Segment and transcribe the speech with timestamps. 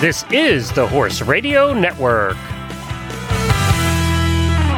[0.00, 2.38] This is the Horse Radio Network.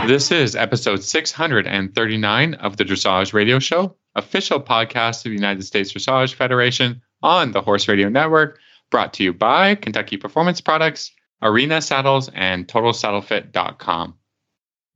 [0.08, 5.92] This is episode 639 of the Dressage Radio Show, official podcast of the United States
[5.92, 8.58] Dressage Federation on the Horse Radio Network,
[8.90, 14.14] brought to you by Kentucky Performance Products, Arena Saddles, and TotalSaddleFit.com.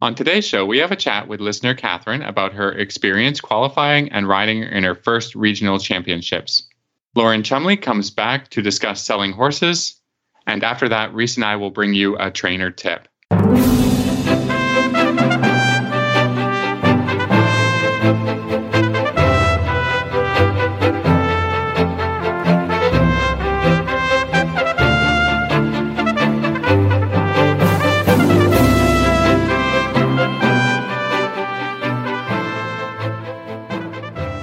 [0.03, 4.27] On today's show, we have a chat with listener Catherine about her experience qualifying and
[4.27, 6.69] riding in her first regional championships.
[7.15, 10.01] Lauren Chumley comes back to discuss selling horses,
[10.47, 13.09] and after that, Reese and I will bring you a trainer tip.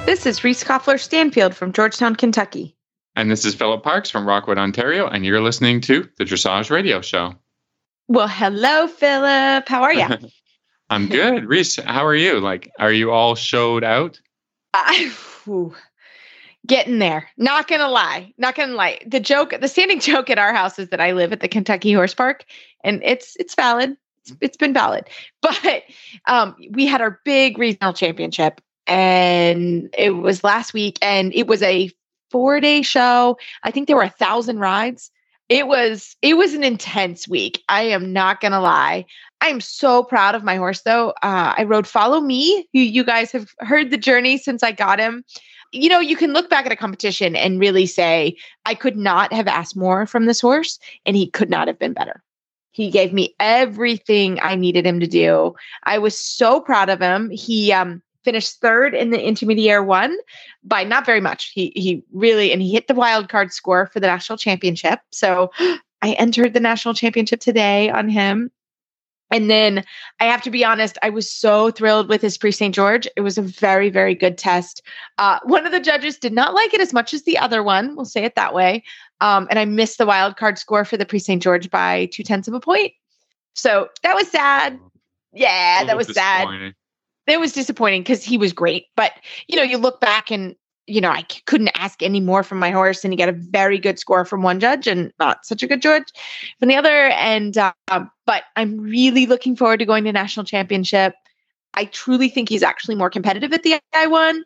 [0.06, 2.78] This is Reese Koffler Stanfield from Georgetown, Kentucky.
[3.16, 7.02] And this is Philip Parkes from Rockwood, Ontario, and you're listening to the Dressage Radio
[7.02, 7.36] Show.
[8.08, 9.68] Well, hello, Philip.
[9.68, 10.08] How are you?
[10.90, 11.46] I'm good.
[11.46, 12.40] Reese, how are you?
[12.40, 14.20] Like, are you all showed out?
[14.74, 15.12] I,
[15.44, 15.76] whew,
[16.66, 17.30] getting there.
[17.38, 18.34] Not gonna lie.
[18.38, 19.00] Not gonna lie.
[19.06, 21.94] The joke, the standing joke at our house is that I live at the Kentucky
[21.94, 22.46] Horse Park,
[22.84, 23.96] and it's it's valid.
[24.22, 25.08] It's, it's been valid.
[25.42, 25.84] But
[26.26, 31.62] um, we had our big regional championship, and it was last week, and it was
[31.62, 31.92] a
[32.34, 33.38] four day show.
[33.62, 35.12] I think there were a thousand rides.
[35.50, 37.62] It was it was an intense week.
[37.70, 39.06] I am not gonna lie.
[39.40, 41.10] I am so proud of my horse though.
[41.22, 42.68] Uh, I rode Follow Me.
[42.74, 45.24] You, you guys have heard the journey since I got him.
[45.72, 49.34] You know, you can look back at a competition and really say, I could not
[49.34, 52.24] have asked more from this horse, and he could not have been better.
[52.72, 55.56] He gave me everything I needed him to do.
[55.84, 57.32] I was so proud of him.
[57.32, 60.18] He um, finished third in the intermediate one
[60.64, 61.52] by not very much.
[61.54, 65.00] He he really and he hit the wild card score for the national championship.
[65.12, 65.52] So
[66.02, 68.52] I entered the national championship today on him.
[69.32, 69.84] And then
[70.20, 72.76] I have to be honest, I was so thrilled with his pre St.
[72.76, 73.08] George.
[73.16, 74.84] It was a very, very good test.
[75.18, 77.96] Uh, one of the judges did not like it as much as the other one.
[77.96, 78.84] We'll say it that way.
[79.22, 81.42] Um, and I missed the wild card score for the pre St.
[81.42, 82.94] George by two tenths of a point.
[83.56, 84.80] So that was sad.
[85.32, 86.76] Yeah, that was sad
[87.28, 88.88] it was disappointing because he was great.
[88.96, 89.14] But
[89.48, 92.72] you know, you look back and you know, I couldn't ask any more from my
[92.72, 95.68] horse, and he got a very good score from one judge and not such a
[95.68, 96.04] good judge
[96.60, 97.08] from the other.
[97.08, 97.74] And uh,
[98.26, 101.16] but I'm really looking forward to going to national championship.
[101.74, 104.44] I truly think he's actually more competitive at the I one.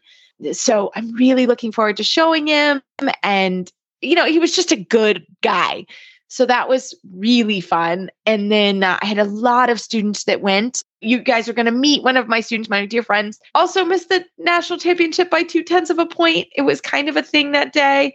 [0.51, 2.81] So I'm really looking forward to showing him.
[3.23, 3.71] And
[4.01, 5.85] you know, he was just a good guy.
[6.29, 8.09] So that was really fun.
[8.25, 10.83] And then uh, I had a lot of students that went.
[10.99, 14.09] You guys are going to meet one of my students, my dear friends, also missed
[14.09, 16.47] the national championship by two tenths of a point.
[16.55, 18.13] It was kind of a thing that day.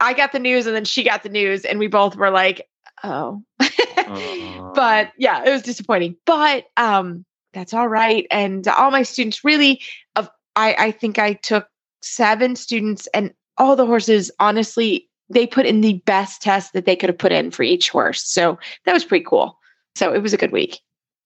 [0.00, 2.68] I got the news and then she got the news, and we both were like,
[3.04, 3.42] oh.
[3.60, 4.70] uh.
[4.74, 6.16] But yeah, it was disappointing.
[6.26, 8.26] But um, that's all right.
[8.30, 9.80] And all my students really,
[10.16, 11.68] of I, I think I took
[12.02, 16.96] seven students, and all the horses honestly they put in the best test that they
[16.96, 18.22] could have put in for each horse.
[18.26, 19.58] So that was pretty cool.
[19.94, 20.80] So it was a good week.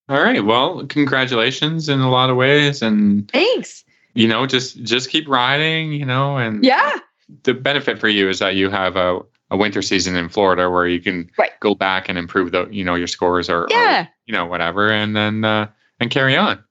[0.08, 0.44] All right.
[0.44, 3.84] Well, congratulations in a lot of ways and Thanks.
[4.14, 6.98] You know, just just keep riding, you know, and Yeah.
[7.42, 10.88] The benefit for you is that you have a a winter season in Florida where
[10.88, 11.52] you can right.
[11.60, 14.02] go back and improve the, you know, your scores or, yeah.
[14.02, 15.68] Or, you know, whatever and then uh
[16.00, 16.62] and carry on.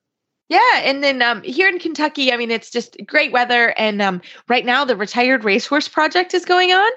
[0.48, 4.22] Yeah, and then um, here in Kentucky, I mean, it's just great weather, and um,
[4.48, 6.92] right now the Retired Racehorse Project is going on,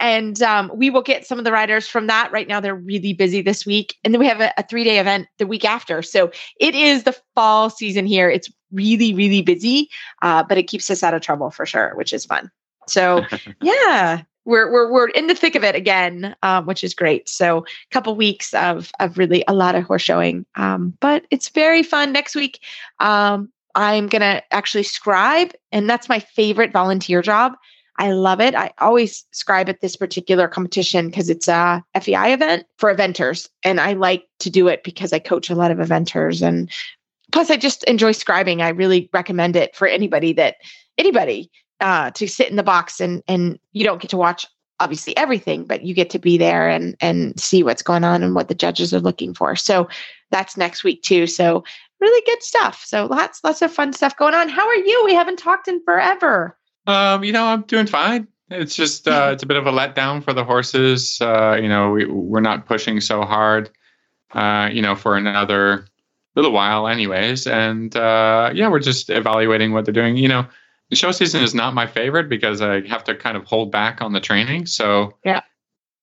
[0.00, 2.30] and um, we will get some of the riders from that.
[2.30, 4.98] Right now, they're really busy this week, and then we have a, a three day
[4.98, 6.02] event the week after.
[6.02, 8.28] So it is the fall season here.
[8.28, 9.88] It's really, really busy,
[10.20, 12.50] uh, but it keeps us out of trouble for sure, which is fun.
[12.86, 13.24] So
[13.62, 17.28] yeah, we're we're we're in the thick of it again, um, which is great.
[17.28, 21.48] So a couple weeks of of really a lot of horse showing, um, but it's
[21.48, 22.12] very fun.
[22.12, 22.60] Next week,
[23.00, 27.54] um, I'm gonna actually scribe, and that's my favorite volunteer job.
[27.98, 28.54] I love it.
[28.54, 33.78] I always scribe at this particular competition because it's a FEI event for eventers, and
[33.80, 36.70] I like to do it because I coach a lot of eventers, and
[37.30, 38.62] plus I just enjoy scribing.
[38.62, 40.56] I really recommend it for anybody that
[40.96, 41.50] anybody
[41.80, 44.46] uh, to sit in the box and and you don't get to watch
[44.80, 48.34] obviously everything, but you get to be there and and see what's going on and
[48.34, 49.54] what the judges are looking for.
[49.54, 49.88] So
[50.30, 51.26] that's next week too.
[51.26, 51.64] So
[52.00, 52.82] really good stuff.
[52.84, 54.48] So lots lots of fun stuff going on.
[54.48, 55.02] How are you?
[55.04, 56.56] We haven't talked in forever.
[56.86, 58.26] Um, you know, I'm doing fine.
[58.50, 61.18] It's just uh, it's a bit of a letdown for the horses.
[61.20, 63.70] Uh, you know, we we're not pushing so hard.
[64.32, 65.86] Uh, you know, for another
[66.36, 67.46] little while, anyways.
[67.46, 70.16] And uh, yeah, we're just evaluating what they're doing.
[70.16, 70.46] You know,
[70.90, 74.02] the show season is not my favorite because I have to kind of hold back
[74.02, 74.66] on the training.
[74.66, 75.40] So yeah,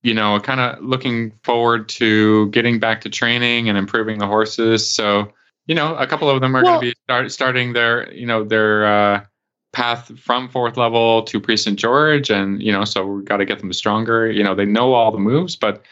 [0.01, 4.89] you know, kind of looking forward to getting back to training and improving the horses.
[4.89, 5.31] So,
[5.65, 8.25] you know, a couple of them are Well- going to be start, starting their, you
[8.25, 9.25] know, their uh,
[9.73, 11.77] path from fourth level to pre St.
[11.77, 14.31] George, and you know, so we've got to get them stronger.
[14.31, 15.83] You know, they know all the moves, but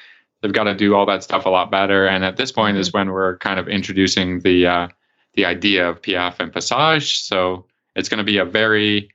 [0.42, 2.08] they've got to do all that stuff a lot better.
[2.08, 4.88] And at this point is when we're kind of introducing the uh,
[5.34, 7.20] the idea of piaffe and Passage.
[7.20, 7.66] So
[7.96, 9.10] it's going to be a very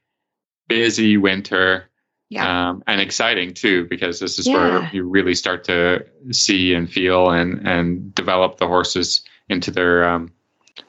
[0.68, 1.88] busy winter
[2.28, 2.70] Yeah.
[2.70, 4.54] um, and exciting too because this is Yeah.
[4.54, 10.08] where you really start to see and feel and and develop the horses into their
[10.08, 10.32] um,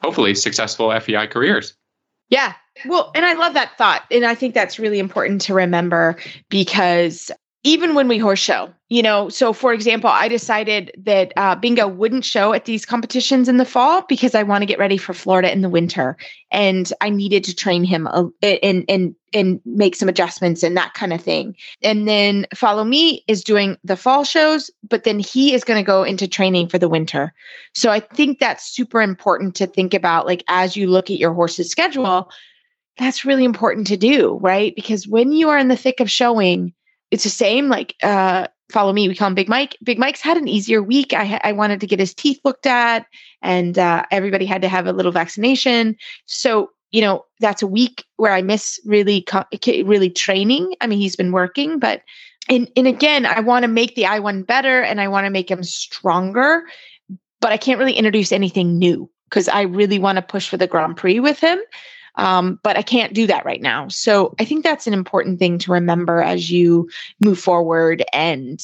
[0.02, 1.74] hopefully successful FEI careers.
[2.30, 2.54] Yeah.
[2.86, 4.04] Well, and I love that thought.
[4.10, 6.16] And I think that's really important to remember
[6.48, 7.30] because
[7.64, 11.86] even when we horse show, you know, so for example, I decided that uh, Bingo
[11.86, 15.14] wouldn't show at these competitions in the fall because I want to get ready for
[15.14, 16.16] Florida in the winter,
[16.50, 20.94] and I needed to train him a, and and and make some adjustments and that
[20.94, 21.54] kind of thing.
[21.82, 25.86] And then Follow Me is doing the fall shows, but then he is going to
[25.86, 27.32] go into training for the winter.
[27.74, 31.32] So I think that's super important to think about, like as you look at your
[31.32, 32.30] horse's schedule
[32.98, 34.74] that's really important to do, right?
[34.76, 36.74] Because when you are in the thick of showing,
[37.12, 37.68] it's the same.
[37.68, 39.06] Like, uh, follow me.
[39.06, 39.76] We call him Big Mike.
[39.84, 41.12] Big Mike's had an easier week.
[41.12, 43.06] I, I wanted to get his teeth looked at,
[43.42, 45.94] and uh, everybody had to have a little vaccination.
[46.24, 49.26] So, you know, that's a week where I miss really,
[49.84, 50.74] really training.
[50.80, 52.00] I mean, he's been working, but
[52.48, 55.30] and and again, I want to make the I one better, and I want to
[55.30, 56.62] make him stronger,
[57.42, 60.66] but I can't really introduce anything new because I really want to push for the
[60.66, 61.60] Grand Prix with him.
[62.16, 63.88] Um, but I can't do that right now.
[63.88, 68.60] So I think that's an important thing to remember as you move forward and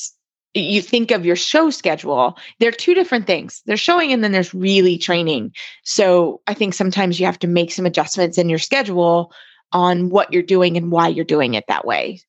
[0.54, 2.36] you think of your show schedule.
[2.58, 3.62] They're two different things.
[3.66, 5.54] There's showing and then there's really training.
[5.84, 9.32] So I think sometimes you have to make some adjustments in your schedule
[9.72, 12.20] on what you're doing and why you're doing it that way.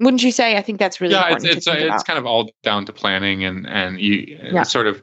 [0.00, 0.56] Wouldn't you say?
[0.56, 2.92] I think that's really yeah, it's important it's uh, it's kind of all down to
[2.92, 4.62] planning and and you Yeah.
[4.62, 5.02] sort of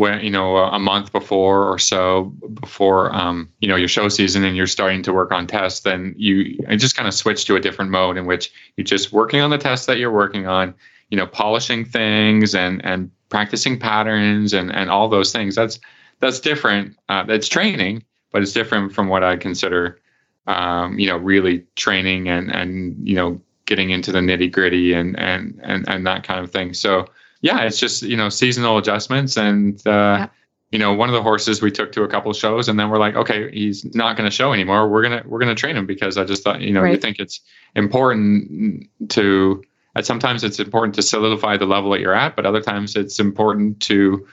[0.00, 4.42] when you know a month before or so before um you know your show season
[4.44, 7.60] and you're starting to work on tests then you just kind of switch to a
[7.60, 10.74] different mode in which you're just working on the tests that you're working on
[11.10, 15.54] you know polishing things and and practicing patterns and and all those things.
[15.54, 15.78] That's
[16.18, 18.02] that's different uh, that's training
[18.32, 20.00] but it's different from what I consider
[20.46, 25.18] um you know really training and and you know getting into the nitty gritty and
[25.18, 26.72] and and and that kind of thing.
[26.72, 27.04] So
[27.42, 30.28] yeah, it's just you know seasonal adjustments, and uh,
[30.72, 32.98] you know one of the horses we took to a couple shows, and then we're
[32.98, 34.88] like, okay, he's not going to show anymore.
[34.88, 37.02] We're gonna we're gonna train him because I just thought you know you Right.
[37.02, 37.40] think it's
[37.74, 39.62] important to.
[39.96, 43.18] And sometimes it's important to solidify the level that you're at, but other times it's
[43.18, 44.24] important to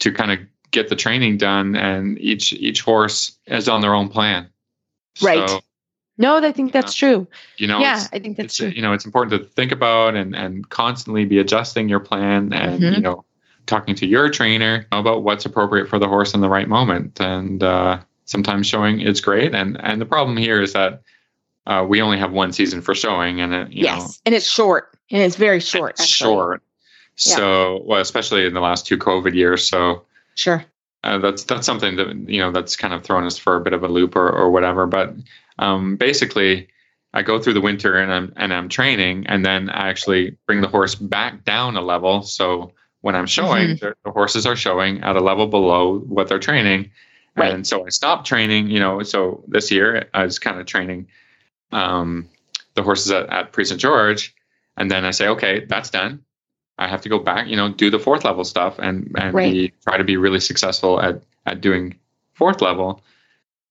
[0.00, 0.40] to kind of
[0.72, 4.50] get the training done, and each each horse is on their own plan.
[5.22, 5.48] Right.
[5.48, 5.60] So,
[6.18, 7.26] no, I think that's true.
[7.58, 8.68] you know, yeah, I think that's it's true.
[8.68, 12.82] you know it's important to think about and and constantly be adjusting your plan and
[12.82, 12.94] Mhm.
[12.96, 13.24] you know
[13.66, 17.62] talking to your trainer about what's appropriate for the horse in the right moment and
[17.62, 21.02] uh, sometimes showing is great and and the problem here is that
[21.66, 24.48] uh, we only have one season for showing and it, you know yes, and it's
[24.48, 25.92] short, and it's very short.
[25.98, 26.62] it's short
[27.16, 30.04] so well especially in the last two covid years so
[30.34, 30.62] Sure.
[31.02, 33.72] uh, that's that's something that you know that's kind of thrown us for a bit
[33.72, 34.86] of a loop or, or whatever.
[34.86, 35.14] But
[35.58, 36.68] um, basically,
[37.14, 40.60] I go through the winter and I'm and I'm training, and then I actually bring
[40.60, 42.22] the horse back down a level.
[42.22, 46.38] So when I'm showing, the, the horses are showing at a level below what they're
[46.38, 46.90] training,
[47.36, 47.52] Right.
[47.54, 48.68] and so I stopped training.
[48.68, 51.06] You know, so this year I was kind of training
[51.72, 52.28] um,
[52.74, 54.34] the horses at, at Pre St George,
[54.76, 56.22] and then I say, okay, that's done.
[56.78, 59.52] I have to go back, you know, do the fourth level stuff and and Right.
[59.52, 61.98] be, try to be really successful at at doing
[62.34, 63.02] fourth level.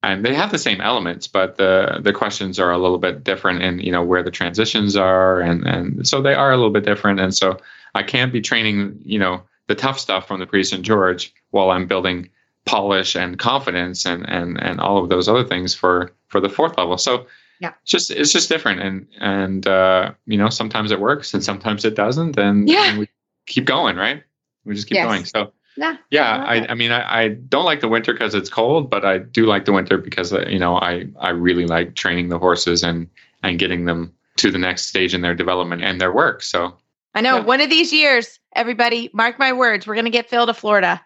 [0.06, 3.64] And they have the same elements, but the the questions are a little bit different
[3.64, 6.86] in you know where the transitions are, and and so they are a little bit
[6.86, 7.20] different.
[7.20, 7.58] And so
[7.96, 11.72] I can't be training you know the tough stuff from the pre St George while
[11.72, 12.30] I'm building
[12.66, 16.78] polish and confidence and and and all of those other things for for the fourth
[16.78, 16.98] level.
[16.98, 17.26] So
[17.60, 17.74] Yeah.
[17.82, 21.84] it's just it's just different, and and uh, you know sometimes it works and sometimes
[21.84, 22.90] it doesn't, and, Yeah.
[22.90, 23.08] and we
[23.48, 24.24] keep going, right?
[24.66, 25.06] We just keep Yes.
[25.06, 25.26] going.
[25.26, 25.98] So Yeah.
[26.10, 26.68] yeah, love I.
[26.70, 29.66] I mean, I, I don't like the winter because it's cold, but I do like
[29.66, 33.08] the winter because uh, you know I I really like training the horses and
[33.44, 36.44] and getting them to the next stage in their development and their work.
[36.44, 36.76] So
[37.14, 37.38] I know.
[37.38, 37.44] Yeah.
[37.44, 41.02] One of these years, everybody, mark my words, we're going to get Phil to Florida.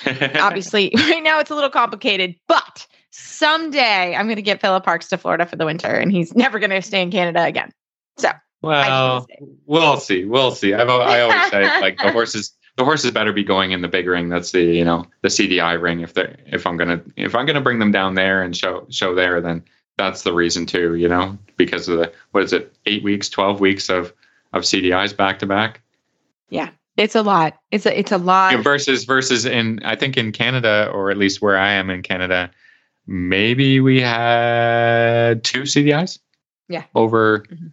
[0.06, 5.08] Obviously, right now it's a little complicated, but someday I'm going to get Philip Parkes
[5.08, 7.72] to Florida for the winter, and he's never going to stay in Canada again.
[8.16, 8.30] So
[8.62, 9.26] well,
[9.66, 10.74] we'll see, we'll see.
[10.74, 12.52] I've, I always say like the horses.
[12.78, 14.28] The horses better be going in the big ring.
[14.28, 15.98] That's the you know the CDI ring.
[16.00, 19.16] If they if I'm gonna if I'm gonna bring them down there and show show
[19.16, 19.64] there, then
[19.96, 20.94] that's the reason too.
[20.94, 24.12] You know because of the what is it eight weeks, twelve weeks of
[24.52, 25.80] of CDIs back to back.
[26.50, 26.70] Yeah.
[26.96, 27.58] It's a lot.
[27.72, 28.52] It's a it's a lot.
[28.52, 32.02] Yeah, versus versus in I think in Canada or at least where I am in
[32.02, 32.48] Canada,
[33.08, 36.20] maybe we had two CDIs.
[36.68, 36.84] Yeah.
[36.94, 37.72] Over Mhm.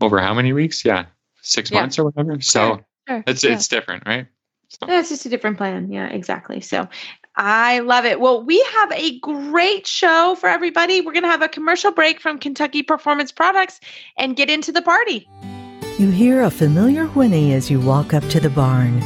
[0.00, 0.84] over how many weeks?
[0.84, 1.06] Yeah.
[1.42, 1.80] Six Yeah.
[1.80, 2.40] months or whatever.
[2.40, 2.80] So
[3.10, 3.52] Sure, it's yeah.
[3.54, 4.26] it's different, right?
[4.68, 5.90] So Yeah, it's just a different plan.
[5.90, 6.60] Yeah, exactly.
[6.60, 6.88] So
[7.34, 8.20] I love it.
[8.20, 11.00] Well, we have a great show for everybody.
[11.00, 13.80] We're going to have a commercial break from Kentucky Performance Products
[14.16, 15.28] and get into the party.
[15.98, 19.00] You hear a familiar whinny as you walk up to the barn.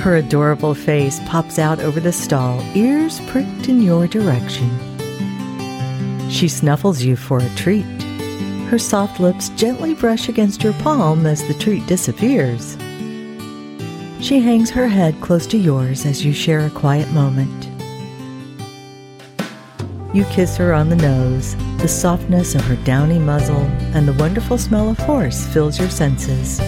[0.00, 4.70] Her adorable face pops out over the stall, ears pricked in your direction.
[6.30, 8.07] She snuffles you for a treat.
[8.68, 12.76] Her soft lips gently brush against your palm as the treat disappears.
[14.20, 17.70] She hangs her head close to yours as you share a quiet moment.
[20.12, 21.56] You kiss her on the nose.
[21.78, 26.58] The softness of her downy muzzle and the wonderful smell of horse fills your senses.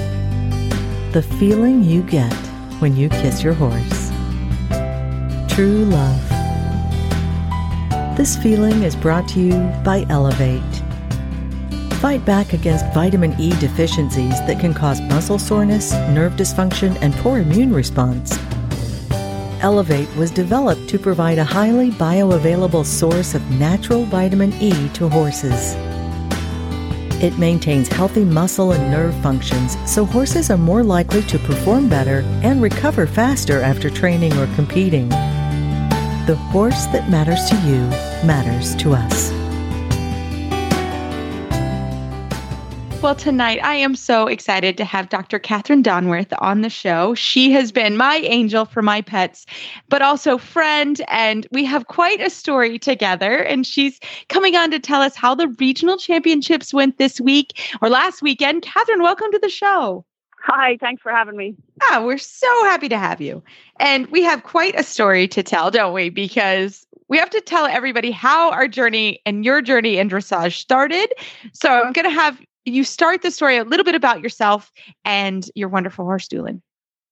[1.13, 2.33] The feeling you get
[2.81, 4.11] when you kiss your horse.
[5.55, 6.29] True love.
[8.17, 10.80] This feeling is brought to you by Elevate.
[12.01, 17.41] Fight back against vitamin E deficiencies that can cause muscle soreness, nerve dysfunction, and poor
[17.41, 18.39] immune response.
[19.61, 25.75] Elevate was developed to provide a highly bioavailable source of natural vitamin E to horses.
[27.23, 32.21] It maintains healthy muscle and nerve functions, so horses are more likely to perform better
[32.43, 35.11] and recover faster after training or competing.
[35.11, 37.81] The horse that matters to you
[38.27, 39.40] matters to us.
[43.03, 45.39] Well, tonight I am so excited to have Dr.
[45.39, 47.15] Catherine Donworth on the show.
[47.15, 49.47] She has been my angel for my pets,
[49.89, 53.39] but also friend, and we have quite a story together.
[53.39, 57.89] And she's coming on to tell us how the regional championships went this week or
[57.89, 58.61] last weekend.
[58.65, 60.05] Catherine, welcome to the show.
[60.43, 61.57] Hi, thanks for having me.
[61.81, 63.43] Ah, we're so happy to have you.
[63.79, 66.11] And we have quite a story to tell, don't we?
[66.11, 71.13] Because we have to tell everybody how our journey and your journey in dressage started.
[71.55, 74.71] So I'm going to have you start the story a little bit about yourself
[75.05, 76.63] and your wonderful horse Doolin.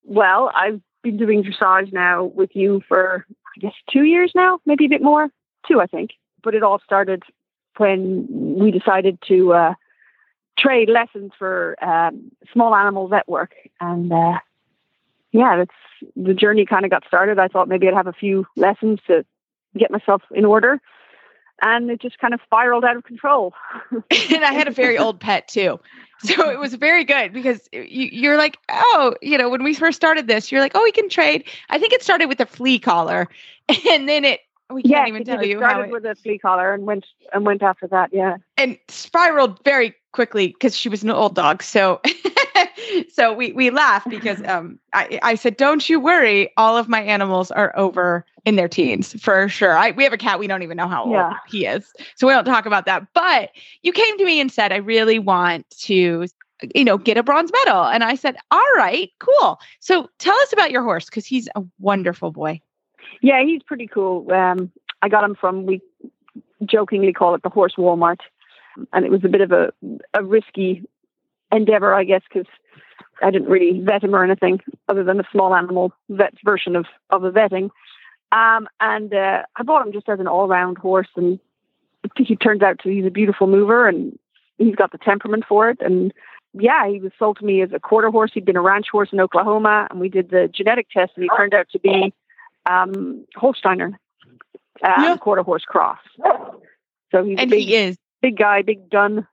[0.05, 3.27] Well, I've been doing dressage now with you for,
[3.57, 5.29] I guess, two years now, maybe a bit more,
[5.67, 6.11] two, I think.
[6.43, 7.23] But it all started
[7.77, 9.75] when we decided to uh,
[10.59, 13.55] trade lessons for um, small animal vet work.
[13.81, 14.39] And uh,
[15.33, 17.39] yeah, that's the journey kind of got started.
[17.39, 19.25] I thought maybe I'd have a few lessons to
[19.77, 20.81] get myself in order.
[21.61, 23.55] And it just kind of spiraled out of control.
[23.93, 25.81] and I had a very old pet too.
[26.21, 29.97] So it was very good because you, you're like, oh, you know, when we first
[29.97, 31.45] started this, you're like, oh, we can trade.
[31.71, 33.29] I think it started with a flea collar,
[33.89, 35.41] and then it we can't even it tell.
[35.41, 38.11] It you how started it, with a flea collar and went and went after that.
[38.13, 38.39] Yeah.
[38.57, 41.63] and spiraled very quickly because she was an old dog.
[41.63, 42.01] So
[43.11, 47.03] so we we laugh because um I, I said, Don't you worry, all of my
[47.03, 49.77] animals are over in their teens for sure.
[49.77, 51.33] I we have a cat, we don't even know how old Yeah.
[51.47, 51.93] he is.
[52.17, 53.07] So we don't talk about that.
[53.15, 53.51] But
[53.83, 56.27] you came to me and said, I really want to
[56.75, 60.53] you know get a bronze medal and i said all right cool so tell us
[60.53, 62.61] about your horse because he's a wonderful boy
[63.23, 64.31] Yeah, he's pretty cool.
[64.33, 65.81] Um, I got him from we
[66.65, 68.19] jokingly call it the horse Walmart,
[68.93, 69.73] and it was a bit of a
[70.15, 70.83] a risky
[71.53, 72.51] endeavor, I guess, because
[73.23, 76.87] I didn't really vet him or anything other than a small animal vet version of
[77.11, 77.71] of a vetting.
[78.31, 81.39] Um, and uh, I bought him just as an all round horse, and
[82.05, 84.19] I think he turns out to he's a beautiful mover, and
[84.59, 86.13] he's got the temperament for it, and
[86.55, 88.31] yeah, he was sold to me as a quarter horse.
[88.35, 91.31] He'd been a ranch horse in Oklahoma, and we did the genetic test, and he
[91.37, 92.13] turned out to be
[92.67, 93.95] um, Holsteiner,
[94.83, 95.17] uh, Yeah.
[95.19, 95.99] quarter horse cross.
[97.11, 99.27] So he's and a big, he is big guy, big dun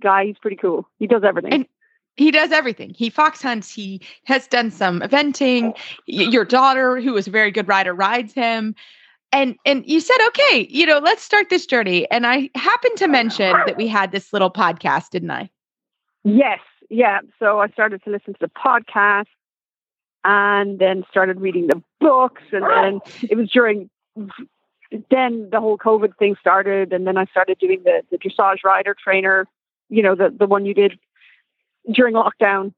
[0.00, 0.26] guy.
[0.26, 0.88] He's pretty cool.
[0.98, 1.52] He does everything.
[1.52, 1.66] And-
[2.16, 2.90] he does everything.
[2.90, 3.70] He fox hunts.
[3.72, 5.76] He has done some eventing.
[6.06, 8.74] Your daughter, who is a very good rider, rides him.
[9.32, 12.10] And and you said, okay, you know, let's start this journey.
[12.10, 15.50] And I happened to mention that we had this little podcast, didn't I?
[16.24, 17.20] yes, yeah.
[17.38, 19.26] So I started to listen to the podcast,
[20.24, 23.88] and then started reading the books, and then it was during.
[25.10, 28.94] Then the whole COVID thing started, and then I started doing the the dressage rider
[29.02, 29.46] trainer.
[29.88, 30.98] You know, the the one you did
[31.90, 32.72] during lockdown.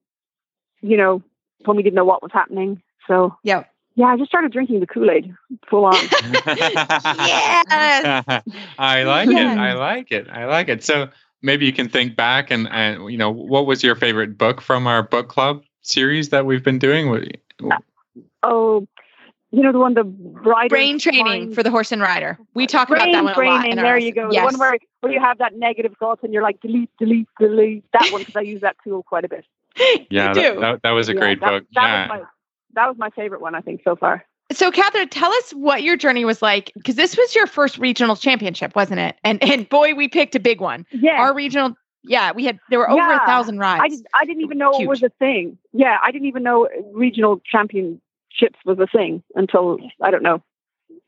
[0.80, 1.22] You know,
[1.64, 2.82] when we didn't know what was happening.
[3.06, 3.64] So Yeah.
[3.94, 5.34] yeah, I just started drinking the Kool Aid
[5.68, 5.94] full on.
[6.56, 7.64] Yes.
[8.78, 9.36] I like it.
[9.36, 10.28] I like it.
[10.28, 10.84] I like it.
[10.84, 11.08] So
[11.42, 14.86] maybe you can think back and, and you know what was your favorite book from
[14.86, 17.08] our book club series that we've been doing?
[17.60, 17.82] What-
[18.42, 18.86] oh,
[19.54, 22.38] you know the one the rider Brain training for the horse and rider.
[22.54, 23.34] We talk about that one a lot.
[23.34, 23.72] training.
[23.72, 24.28] in our There you go.
[24.30, 24.40] Yes.
[24.40, 27.84] The one where where you have that negative thoughts and you're like delete, delete, delete.
[27.92, 29.44] That one because I use that tool quite a bit.
[30.10, 30.60] Yeah, You that, do.
[30.60, 31.64] that, that was a Yeah, great that, book.
[31.74, 32.02] That yeah.
[32.02, 32.26] was my
[32.74, 34.24] that was my favorite one, I think, so far.
[34.52, 38.14] So, Catherine, tell us what your journey was like because this was your first regional
[38.16, 39.16] championship, wasn't it?
[39.24, 40.84] And and boy, we picked a big one.
[40.90, 41.18] Yeah.
[41.20, 43.82] Our regional, yeah, we had there were over a thousand rides.
[43.82, 44.82] I, did, I didn't even know Huge.
[44.82, 45.58] it was a thing.
[45.72, 47.40] Yeah, I didn't even know regional
[48.34, 50.42] championships was a thing until I don't know,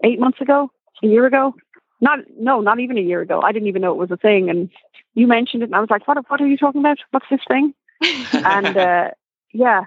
[0.04, 0.70] eight months ago,
[1.02, 1.54] a year ago.
[2.00, 3.40] Not no, not even a year ago.
[3.40, 4.70] I didn't even know it was a thing, and
[5.14, 6.18] you mentioned it, and I was like, "What?
[6.28, 6.98] What are you talking about?
[7.10, 7.74] What's this thing?"
[8.32, 9.10] And uh,
[9.52, 9.84] yeah,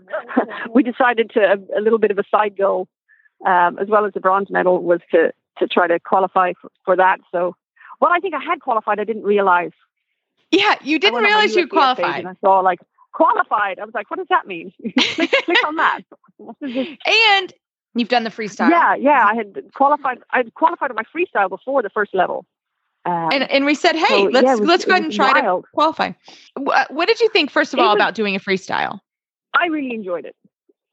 [0.74, 2.88] we decided to a, a little bit of a side goal,
[3.44, 6.96] um, as well as the bronze medal, was to to try to qualify for, for
[6.96, 7.20] that.
[7.30, 7.54] So,
[8.00, 8.98] well, I think I had qualified.
[8.98, 9.72] I didn't realize.
[10.50, 12.20] yeah, you didn't went on my realize you qualified.
[12.20, 12.80] And I saw like
[13.14, 13.78] qualified.
[13.78, 14.72] I was like, what does that mean?
[15.14, 16.00] click, click on that.
[16.36, 16.88] What is this?
[17.06, 17.52] And
[17.94, 18.68] you've done the freestyle.
[18.68, 19.24] Yeah, yeah.
[19.26, 20.18] I had qualified.
[20.30, 22.44] I had qualified at my freestyle before the first level.
[23.06, 25.40] Um, And and we said, hey, so, let's yeah, was- let's go ahead and try
[25.40, 26.12] to qualify.
[26.56, 28.98] What, what did you think first of It all was- about doing a freestyle?
[29.54, 30.36] I really enjoyed it.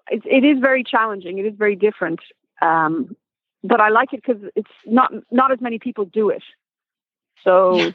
[0.10, 1.38] It, it is very challenging.
[1.40, 2.20] It is very different.
[2.62, 3.16] Um,
[3.64, 6.44] but I like it because it's not not as many people do it.
[7.44, 7.92] So.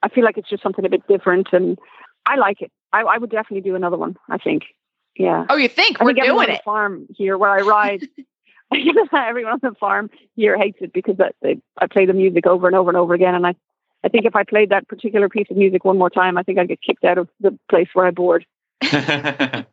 [0.00, 1.76] I feel like it's just something a bit different, and
[2.24, 2.70] I like it.
[2.92, 4.16] I, I would definitely do another one.
[4.28, 4.64] I think.
[5.16, 5.46] Yeah.
[5.48, 6.58] Oh, you think I we're think everyone doing on it?
[6.58, 8.08] the farm here where I ride.
[9.14, 12.66] everyone on the farm here hates it because that they, I play the music over
[12.66, 13.54] and over and over again, and I,
[14.04, 16.58] I think if I played that particular piece of music one more time, I think
[16.58, 18.44] I'd get kicked out of the place where I board.
[18.92, 19.64] yeah,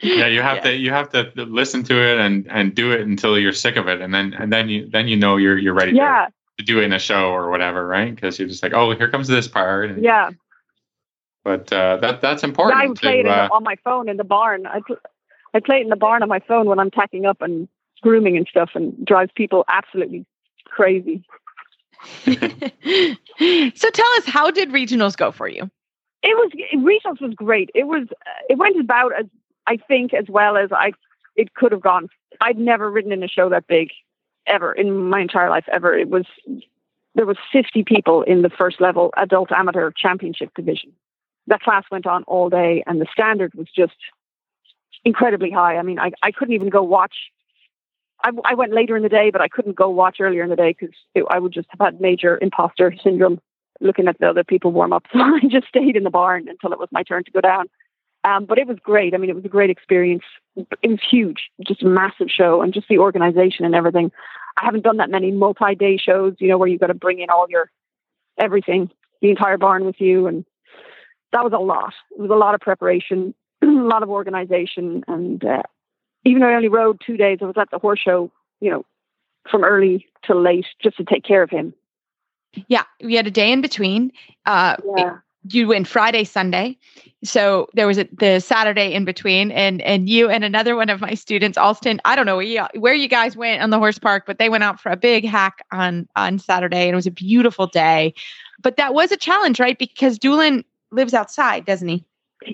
[0.00, 0.62] you have Yeah.
[0.62, 3.88] to you have to listen to it and and do it until you're sick of
[3.88, 6.64] it, and then and then you then you know you're you're ready Yeah, to, to
[6.64, 8.14] do it in a show or whatever, right?
[8.14, 9.90] Because you're just like, oh, here comes this part.
[9.90, 10.30] And, yeah.
[11.44, 12.82] But uh, that that's yeah important.
[12.82, 14.66] I would play it to, in uh, the, on my phone in the barn.
[14.66, 14.98] I pl-
[15.54, 17.68] I play it in the barn on my phone when I'm tacking up and
[18.02, 20.26] grooming and stuff, and drives people absolutely
[20.64, 21.24] crazy.
[22.24, 25.70] so tell us, how did regionals go for you?
[26.22, 27.70] It was regionals was great.
[27.74, 28.06] It was
[28.48, 29.26] it went about as
[29.66, 30.92] I think as well as I
[31.36, 32.08] it could have gone.
[32.40, 33.90] I'd never ridden in a show that big
[34.46, 35.96] ever in my entire life ever.
[35.96, 36.26] It was
[37.14, 40.92] there was 50 people in the first level adult amateur championship division.
[41.46, 43.96] That class went on all day and the standard was just
[45.04, 45.76] incredibly high.
[45.76, 47.14] I mean, I, I couldn't even go watch.
[48.22, 50.56] I, I went later in the day, but I couldn't go watch earlier in the
[50.56, 50.94] day because
[51.30, 53.40] I would just have had major imposter syndrome
[53.80, 55.06] looking at the other people warm up.
[55.12, 57.66] So I just stayed in the barn until it was my turn to go down.
[58.22, 59.14] Um, but it was great.
[59.14, 60.24] I mean, it was a great experience.
[60.56, 64.12] It was huge, just a massive show, and just the organization and everything.
[64.58, 67.30] I haven't done that many multi-day shows, you know, where you've got to bring in
[67.30, 67.70] all your
[68.38, 68.90] everything,
[69.22, 70.44] the entire barn with you, and
[71.32, 71.92] that was a lot.
[72.12, 75.62] It was a lot of preparation, a lot of organization, and uh,
[76.24, 78.84] even though I only rode two days, I was at the horse show, you know,
[79.50, 81.74] from early till late just to take care of him.
[82.68, 84.12] Yeah, we had a day in between.
[84.44, 84.76] Uh,
[85.48, 86.76] you went Friday, Sunday.
[87.22, 91.00] So there was a, the Saturday in between, and and you and another one of
[91.00, 92.00] my students, Alston.
[92.04, 94.48] I don't know where you, where you guys went on the horse park, but they
[94.48, 98.14] went out for a big hack on on Saturday, and it was a beautiful day.
[98.62, 99.78] But that was a challenge, right?
[99.78, 102.04] Because Doolin lives outside, doesn't he?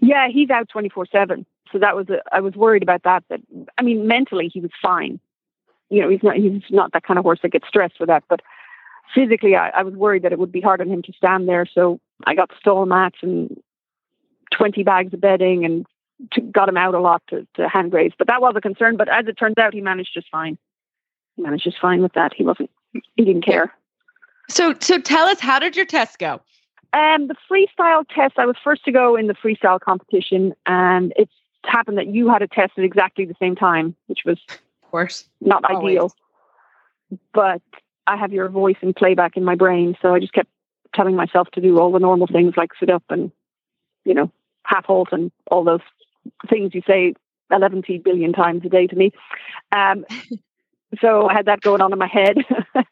[0.03, 1.47] Yeah, he's out twenty four seven.
[1.73, 3.25] So that was a, I was worried about that.
[3.29, 3.41] That
[3.79, 5.21] I mean, mentally he was fine.
[5.91, 8.25] You know, he's not he's not that kind of horse that gets stressed with that.
[8.29, 8.41] But
[9.15, 11.67] physically, I, I was worried that it would be hard on him to stand there.
[11.67, 13.57] So I got stall mats and
[14.53, 15.87] twenty bags of bedding and
[16.33, 18.13] to, got him out a lot to, to hand graze.
[18.19, 18.97] But that was a concern.
[18.97, 20.59] But as it turns out, he managed just fine.
[21.37, 22.33] He managed just fine with that.
[22.35, 22.71] He wasn't.
[22.93, 23.73] He didn't care.
[24.49, 26.41] So so tell us, how did your test go?
[26.93, 31.33] Um, the freestyle test, I was first to go in the freestyle competition, and it's
[31.65, 35.29] happened that you had a test at exactly the same time, which was Of course.
[35.41, 35.93] not Always.
[35.93, 36.13] ideal.
[37.33, 37.63] But
[38.07, 40.49] I have your voice and playback in my brain, so I just kept
[40.95, 43.31] telling myself to do all the normal things like sit up and,
[44.05, 44.31] you know,
[44.65, 45.81] half halt and all those
[46.49, 47.15] things you say
[47.51, 49.13] 11 billion times a day to me.
[49.73, 50.05] Um,
[51.01, 52.39] so I had that going on in my head.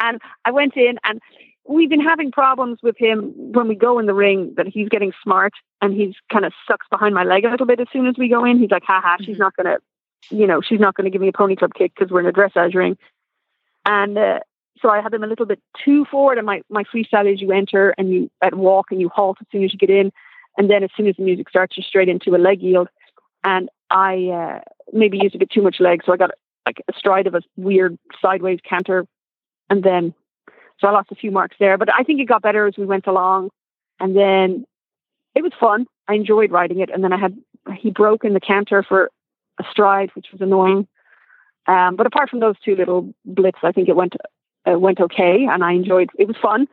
[0.00, 1.20] and I went in and
[1.68, 5.12] we've been having problems with him when we go in the ring that he's getting
[5.22, 8.14] smart and he's kind of sucks behind my leg a little bit as soon as
[8.18, 8.58] we go in.
[8.58, 9.40] He's like, haha, she's Mhm.
[9.40, 11.92] not going to, you know, she's not going to give me a pony club kick
[11.94, 12.98] because we're in a dressage ring.
[13.86, 14.40] And uh,
[14.80, 16.38] so I had him a little bit too forward.
[16.38, 19.46] And my, my freestyle is you enter and you at walk and you halt as
[19.52, 20.12] soon as you get in.
[20.58, 22.88] And then as soon as the music starts, you're straight into a leg yield.
[23.44, 24.60] And I uh,
[24.92, 26.02] maybe used a bit too much leg.
[26.04, 26.32] So I got
[26.66, 29.06] like a stride of a weird sideways canter.
[29.70, 30.14] And then,
[30.82, 31.78] so I lost a few marks there.
[31.78, 33.48] But I think it got better as we went along.
[34.00, 34.66] And then
[35.34, 35.86] it was fun.
[36.08, 36.90] I enjoyed riding it.
[36.90, 37.38] And then I had,
[37.78, 39.10] he broke in the canter for
[39.60, 40.88] a stride, which was annoying.
[41.68, 44.14] Um, but apart from those two little blips, I think it went
[44.68, 46.10] uh, went okay, and I enjoyed.
[46.18, 46.66] It was fun.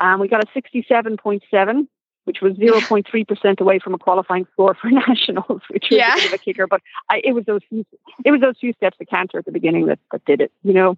[0.00, 1.88] Um, we got a sixty-seven point seven,
[2.24, 6.12] which was 0.3% away from a qualifying score for nationals, which was Yeah.
[6.12, 6.66] a bit of a kicker.
[6.66, 7.84] But I, it was those few,
[8.24, 10.72] it was those few steps to canter at the beginning that, that did it, you
[10.74, 10.96] know?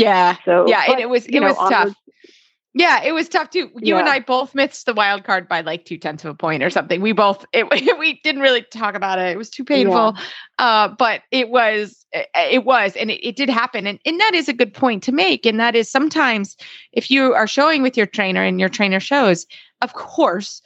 [0.00, 0.36] Yeah.
[0.44, 1.72] So, Yeah, and it was- it know, was tough.
[1.72, 1.96] onwards-
[2.78, 3.70] Yeah, it was tough too.
[3.80, 6.62] You and I both missed the wild card by like two tenths of a point
[6.62, 7.00] or something.
[7.00, 7.66] We both it,
[7.98, 9.28] we didn't really talk about it.
[9.32, 10.14] It was too painful.
[10.58, 13.86] Uh, but it was it- it was and it, it did happen.
[13.86, 15.46] And and that is a good point to make.
[15.46, 16.54] And that is sometimes
[16.92, 19.46] if you are showing with your trainer and your trainer shows,
[19.80, 20.60] of course,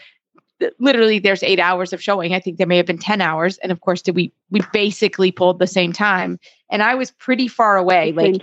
[0.78, 2.34] literally there's eight hours of showing.
[2.34, 3.58] I think there may have been 10 hours.
[3.58, 6.38] And of course, did we we basically pulled the same time.
[6.70, 8.12] And I was pretty far away.
[8.12, 8.42] Like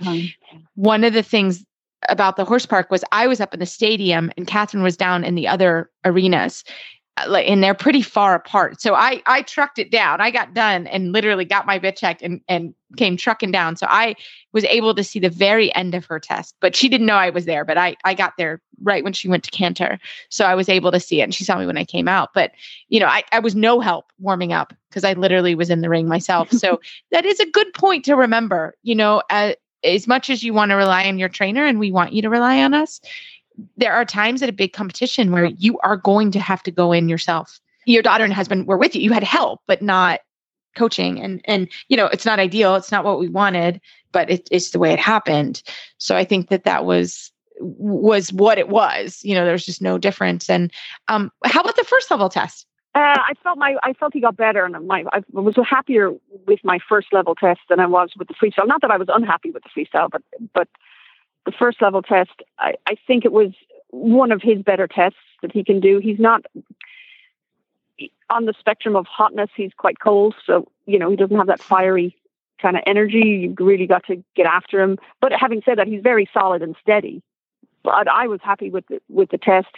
[0.74, 1.64] one of the things
[2.08, 5.24] about the horse park was I was up in the stadium and Catherine was down
[5.24, 6.64] in the other arenas.
[7.26, 8.80] Like, and they're pretty far apart.
[8.80, 10.20] So I I trucked it down.
[10.20, 13.76] I got done and literally got my bit checked and and came trucking down.
[13.76, 14.14] So I
[14.52, 17.30] was able to see the very end of her test, but she didn't know I
[17.30, 17.64] was there.
[17.64, 20.92] But I I got there right when she went to canter, so I was able
[20.92, 21.24] to see it.
[21.24, 22.30] And she saw me when I came out.
[22.34, 22.52] But
[22.88, 25.88] you know, I I was no help warming up because I literally was in the
[25.88, 26.50] ring myself.
[26.52, 26.80] So
[27.12, 28.74] that is a good point to remember.
[28.82, 29.52] You know, uh,
[29.84, 32.30] as much as you want to rely on your trainer and we want you to
[32.30, 33.00] rely on us,
[33.76, 36.92] there are times at a big competition where you are going to have to go
[36.92, 37.60] in yourself.
[37.86, 39.02] Your daughter and husband were with you.
[39.02, 40.20] You had help, but not
[40.76, 41.20] coaching.
[41.20, 42.76] And and you know, it's not ideal.
[42.76, 43.80] It's not what we wanted,
[44.12, 45.62] but it, it's the way it happened.
[45.98, 49.20] So I think that that was was what it was.
[49.22, 50.48] You know, there's just no difference.
[50.48, 50.72] And
[51.08, 52.66] um, how about the first level test?
[52.94, 56.10] Uh, I felt my I felt he got better, and my I was happier
[56.46, 58.66] with my first level test than I was with the freestyle.
[58.66, 60.22] Not that I was unhappy with the freestyle, but
[60.54, 60.68] but
[61.48, 63.52] the first level test, I, I think it was
[63.88, 65.98] one of his better tests that he can do.
[65.98, 66.44] He's not
[68.28, 69.48] on the spectrum of hotness.
[69.56, 72.14] He's quite cold, so you know he doesn't have that fiery
[72.60, 73.54] kind of energy.
[73.58, 74.98] You really got to get after him.
[75.22, 77.22] But having said that, he's very solid and steady.
[77.82, 79.74] But I was happy with the with the test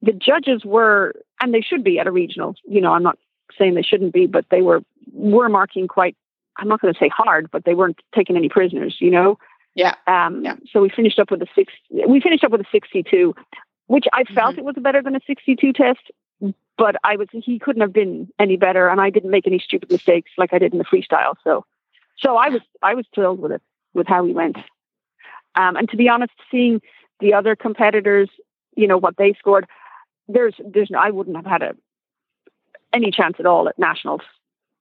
[0.00, 2.54] the judges were, and they should be at a regional.
[2.64, 3.18] You know, I'm not
[3.58, 6.16] saying they shouldn't be, but they were were marking quite.
[6.56, 8.96] I'm not going to say hard, but they weren't taking any prisoners.
[9.00, 9.38] You know.
[9.74, 9.94] Yeah.
[10.06, 10.44] Um.
[10.44, 10.56] Yeah.
[10.70, 11.72] So we finished up with a six.
[11.90, 13.34] We finished up with a 62,
[13.86, 14.58] which I felt Mhm.
[14.58, 16.10] it was better than a 62 test.
[16.76, 19.90] But I was he couldn't have been any better, and I didn't make any stupid
[19.90, 21.34] mistakes like I did in the freestyle.
[21.44, 21.64] So,
[22.16, 23.62] so I was I was thrilled with it
[23.94, 24.56] with how he went.
[25.54, 26.82] Um, and to be honest, seeing
[27.20, 28.28] the other competitors,
[28.76, 29.66] you know what they scored,
[30.28, 31.76] there's there's I wouldn't have had a
[32.92, 34.22] any chance at all at nationals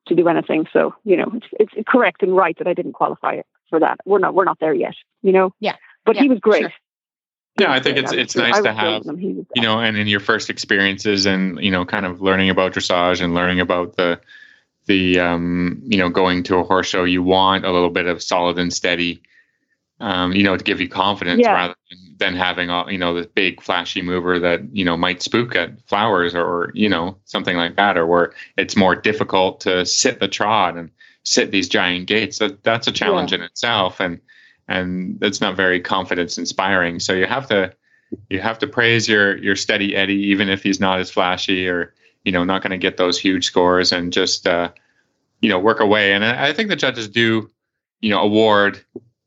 [0.07, 0.67] to do anything.
[0.73, 3.33] So you know it's it's correct and right that I didn't qualify
[3.73, 3.97] for that.
[4.05, 4.93] We're not we're not there yet.
[5.23, 5.51] You know.
[5.59, 5.75] Yeah.
[6.05, 6.61] But Yeah, he was great.
[6.61, 6.69] sure.
[7.57, 8.03] He Yeah, was I think great.
[8.03, 9.17] it's was it's nice to have with him.
[9.17, 12.51] He was- you know, and in your first experiences and you know, kind of learning
[12.51, 14.21] about dressage and learning about the
[14.85, 18.21] the um, you know, going to a horse show, you want a little bit of
[18.21, 19.23] solid and steady,
[19.99, 21.53] um, you know, to give you confidence Yeah.
[21.53, 25.23] rather than, than having all you know the big flashy mover that you know might
[25.23, 29.61] spook at flowers or, or you know something like that, or where it's more difficult
[29.61, 30.91] to sit the trot and
[31.23, 32.39] sit these giant gaits.
[32.39, 34.19] That that's a challenge in itself, and
[34.67, 36.99] and that's not very confidence inspiring.
[36.99, 37.73] So you have to
[38.29, 41.93] you have to praise your your steady Eddie, even if he's not as flashy or
[42.23, 44.71] you know not going to get those huge scores, and just uh,
[45.41, 46.13] you know work away.
[46.13, 47.49] And I, I think the judges do
[48.01, 48.83] you know award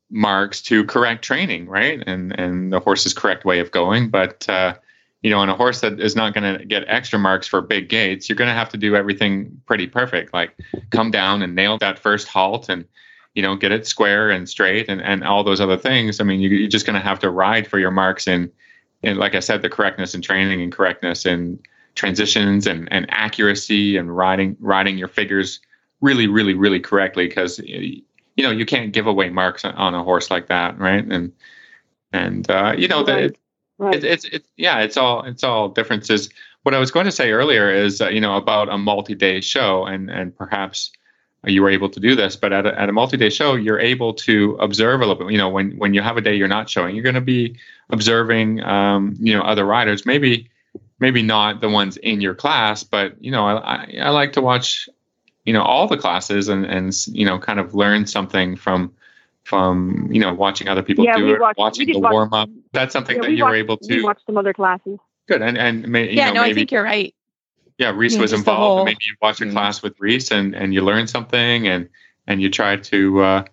[0.09, 4.09] marks to correct training, right, and and the horse's correct way of going.
[4.09, 4.75] But uh,
[5.21, 7.89] you know, on a horse that is not going to get extra marks for big
[7.89, 10.55] gaits, you're going to have to do everything pretty perfect, like
[10.91, 12.85] come down and nail that first halt and
[13.37, 16.41] you know get it square and straight and, and all those other things i mean
[16.41, 18.51] you, you're just going to have to ride for your marks in
[19.03, 21.59] in like i said the correctness in training and correctness in
[21.93, 25.59] transitions and, and accuracy and riding riding your figures
[26.01, 28.03] really really really correctly because you
[28.39, 31.31] know you can't give away marks on, a horse like that right and
[32.11, 33.37] and uh, you know Right.
[33.77, 33.95] Right.
[33.95, 36.29] it, it's it's yeah it's all it's all differences.
[36.63, 39.85] What i was going to say earlier is uh, you know about a multi-day show
[39.85, 40.91] and and perhaps
[41.45, 44.13] you were able to do this but at a, at a multi-day show you're able
[44.13, 45.31] to observe a little bit.
[45.31, 47.55] You know when when you have a day you're not showing you're going to be
[47.89, 50.05] observing um, you know other riders.
[50.05, 50.49] Maybe
[50.99, 54.41] maybe not the ones in your class but you know I, I, I like to
[54.41, 54.89] watch
[55.45, 58.91] you know all the classes and and you know kind of learn something from
[59.47, 62.49] from you know watching other people Yeah, do it watched- watching the watch- warm up
[62.73, 64.99] that's something Yeah, that we you were watched- able We to watched some other classes.
[65.27, 67.13] good and and may, you yeah, know no, I think you're right.
[67.77, 69.53] yeah reese Yeah, was involved whole- maybe you watch a Mhm.
[69.53, 71.87] class with reese and and you learn something and
[72.27, 73.43] and you try to uh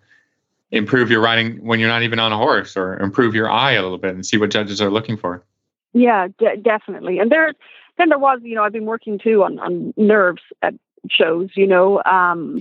[0.72, 3.82] improve your riding when you're not even on a horse or improve your eye a
[3.82, 5.44] little bit and see what judges are looking for
[5.92, 7.20] Yeah, de- definitely.
[7.20, 7.52] And there,
[7.98, 10.74] then there was, you know, I've been working too on, on nerves at
[11.08, 12.60] shows, you know, um,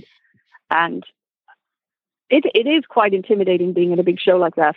[0.70, 1.02] and
[2.30, 4.76] it it is quite intimidating being at a big show like that.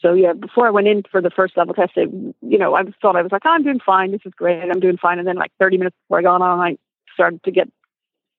[0.00, 2.10] So yeah, before I went in for the first level test, it,
[2.42, 4.12] you know, I thought I was like, oh, I'm doing fine.
[4.12, 4.70] This is great.
[4.70, 5.18] I'm doing fine.
[5.18, 6.76] And then like 30 minutes before I got on, I
[7.14, 7.70] started to get,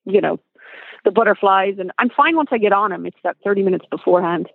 [0.06, 0.40] you know,
[1.04, 1.76] the butterflies.
[1.80, 3.08] And I'm fine once I get on them.
[3.08, 4.50] It's that 30 minutes beforehand.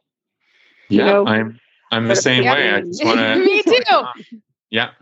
[0.89, 1.27] You yeah, know?
[1.27, 1.61] I'm
[1.91, 2.53] I'm the same Yeah.
[2.55, 2.71] way.
[2.71, 3.37] I just want to.
[3.45, 4.41] Me too.
[4.71, 4.93] Yeah.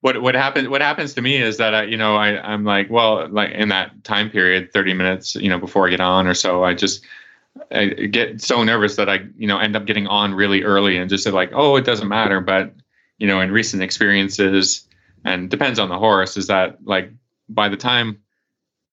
[0.00, 2.88] What what happens what happens to me is that I you know I I'm like
[2.90, 6.32] well like in that time period 30 minutes you know before I get on or
[6.34, 7.04] so I just
[7.70, 11.08] I get so nervous that I you know end up getting on really early and
[11.10, 12.40] just say like oh it doesn't matter.
[12.40, 12.74] But
[13.18, 14.86] you know in recent experiences
[15.24, 17.10] and depends on the horse is that like
[17.48, 18.18] by the time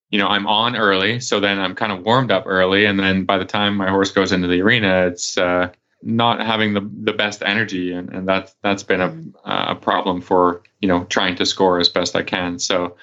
[0.10, 3.26] you know I'm on early so then I'm kind of warmed up early and then
[3.26, 7.14] by the time my horse goes into the arena it's uh not having the the
[7.14, 9.14] best energy and, and that's that's been a,
[9.46, 12.60] a problem for you know trying to score as best I can.
[12.60, 12.96] So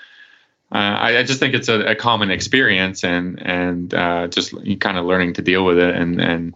[0.73, 4.99] uh, I, I just think it's a, a common experience and and uh, just kind
[4.99, 6.55] of learning to deal with it and and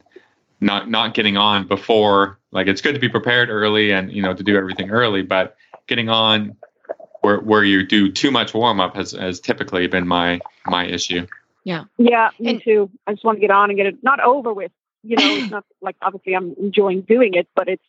[0.61, 4.35] not not getting on before like it's good to be prepared early and you know
[4.35, 6.57] to do everything early but getting on
[7.23, 11.27] where where you do too much warm up has has typically been my my issue
[11.65, 12.91] Yeah, yeah, me And- too.
[13.07, 14.73] I just want to get on and get it not over with.
[15.03, 17.85] You know, it's not like obviously I'm enjoying doing it, but it's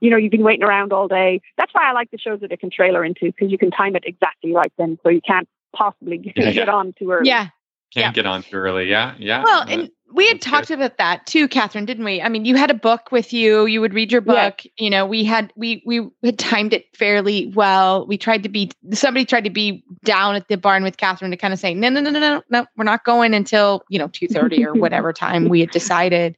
[0.00, 1.40] you know you've been waiting around all day.
[1.56, 3.96] That's why I like the shows that it can trailer into because you can time
[3.96, 6.52] it exactly right then, so you can't possibly get, Yeah.
[6.52, 7.28] get on too early.
[7.28, 7.48] Yeah.
[7.94, 8.12] can't Yeah.
[8.12, 11.24] get on too early yeah yeah Well, Uh, and we had that's talked about that
[11.26, 12.20] too, Catherine, didn't we?
[12.20, 13.66] I mean, you had a book with you.
[13.66, 14.48] You would read your Yeah.
[14.50, 14.62] book.
[14.76, 18.06] You know, we had we we had timed it fairly well.
[18.08, 21.36] We tried to be somebody tried to be down at the barn with Catherine to
[21.36, 24.08] kind of say, no, no, no, no, no, no, we're not going until you know
[24.08, 26.36] two thirty or whatever time we had decided.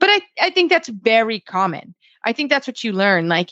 [0.00, 1.94] But I I think that's very common.
[2.28, 3.28] I think that's what you learn.
[3.28, 3.50] Like,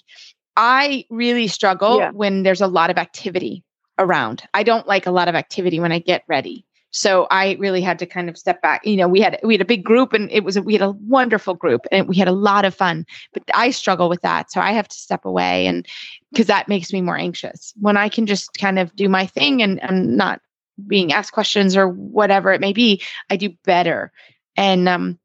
[0.56, 2.10] I really struggle Yeah.
[2.10, 3.64] when there's a lot of activity
[3.98, 4.42] around.
[4.54, 6.64] I don't like a lot of activity when I get ready.
[6.90, 8.86] So I really had to kind of step back.
[8.86, 10.82] You know, we had we had a big group and it was a, we had
[10.82, 13.04] a wonderful group and we had a lot of fun.
[13.34, 15.86] But I struggle with that, so I have to step away and
[16.32, 17.74] because that makes me more anxious.
[17.80, 20.40] When I can just kind of do my thing and I'm not
[20.86, 24.10] being asked questions or whatever it may be, I do better.
[24.56, 25.18] And um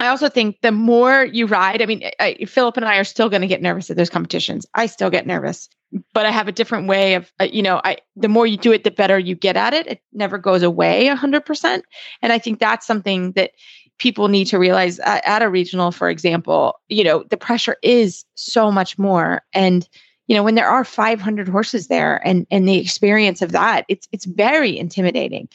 [0.00, 3.28] I also think the more you ride, I mean, I, Philip and I are still
[3.28, 4.64] going to get nervous at those competitions.
[4.74, 5.68] I still get nervous,
[6.14, 8.72] but I have a different way of, uh, you know, I the more you do
[8.72, 9.86] it, the better you get at it.
[9.88, 11.84] It never goes away a hundred percent,
[12.22, 13.52] and I think that's something that
[13.98, 16.78] people need to realize at, at a regional, for example.
[16.88, 19.88] You know, the pressure is so much more, and
[20.28, 24.06] you know, when there are 500 horses there, and and the experience of that, it's
[24.12, 25.48] it's very intimidating,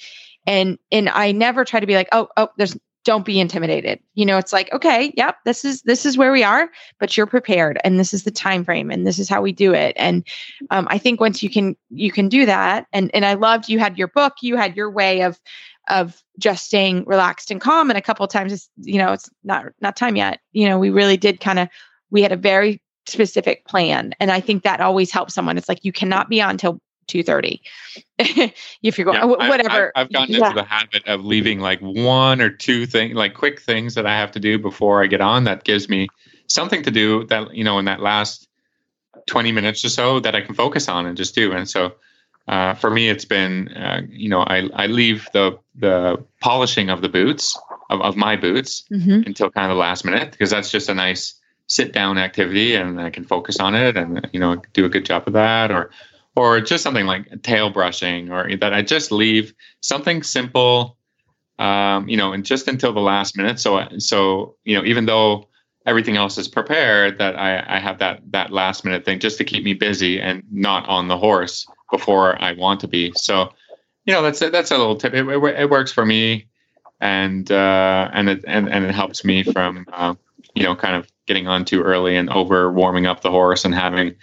[0.46, 4.00] and and I never try to be like, oh, oh, there's don't be intimidated.
[4.16, 7.26] You know it's like okay yep this is this is where we are but you're
[7.26, 9.94] prepared and this is the time frame and this is how we do it.
[9.98, 10.26] And
[10.70, 13.80] um, i think once you can you can do that and and i loved you
[13.80, 15.40] had your book you had your way of
[15.90, 19.96] of just staying relaxed and calm and a couple times you know it's not not
[19.96, 20.40] time yet.
[20.54, 21.68] You know we really did kind of
[22.10, 25.58] we had a very specific plan and i think that always helps someone.
[25.58, 27.62] It's like you cannot be on till 2.30
[28.84, 30.48] if you're going Yeah, whatever I, have gotten Yeah.
[30.48, 34.16] into the habit of leaving like one or two things, like quick things that I
[34.18, 35.44] have to do before I get on.
[35.44, 36.10] That gives me
[36.48, 38.48] something to do that you know in that last
[39.28, 41.52] twenty minutes or so that I can focus on and just do.
[41.52, 41.94] And so
[42.48, 47.02] uh, for me, it's been uh, you know I I leave the the polishing of
[47.02, 47.58] the boots
[47.90, 49.26] of, of my boots Mhm.
[49.26, 51.36] until kind of the last minute because that's just a nice
[51.68, 55.06] sit down activity and I can focus on it and you know do a good
[55.06, 55.92] job of that or
[56.36, 60.98] or just something like tail brushing or that I just leave something simple
[61.60, 63.60] um, you know and just until the last minute.
[63.60, 65.48] So so you know even though
[65.86, 69.44] everything else is prepared that I, I have that that last minute thing just to
[69.44, 73.14] keep me busy and not on the horse before I want to be.
[73.16, 73.54] So
[74.06, 75.14] you know that's a, that's a little tip.
[75.14, 76.48] It, it, it works for me
[77.00, 80.16] and uh, and it and, and it helps me from uh,
[80.56, 83.76] you know kind of getting on too early and over warming up the horse and
[83.76, 84.16] having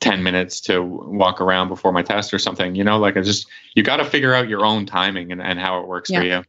[0.00, 3.48] 10 minutes to walk around before my test or something you know like i just
[3.74, 6.42] you got to figure out your own timing and, and how it works for you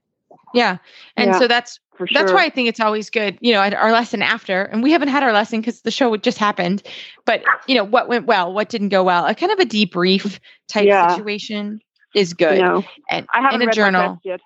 [0.54, 0.78] yeah
[1.18, 1.40] and Yeah.
[1.40, 2.08] so that's sure.
[2.14, 4.92] That's why I think it's always good, you know, at our lesson after, and we
[4.92, 6.82] haven't had our lesson because the show just happened,
[7.26, 10.40] but you know, what went well, what didn't go well, a kind of a debrief
[10.70, 11.10] type Yeah.
[11.10, 11.82] situation
[12.16, 12.58] is good.
[12.58, 14.22] You know, and I haven't in a read journal.
[14.24, 14.44] my test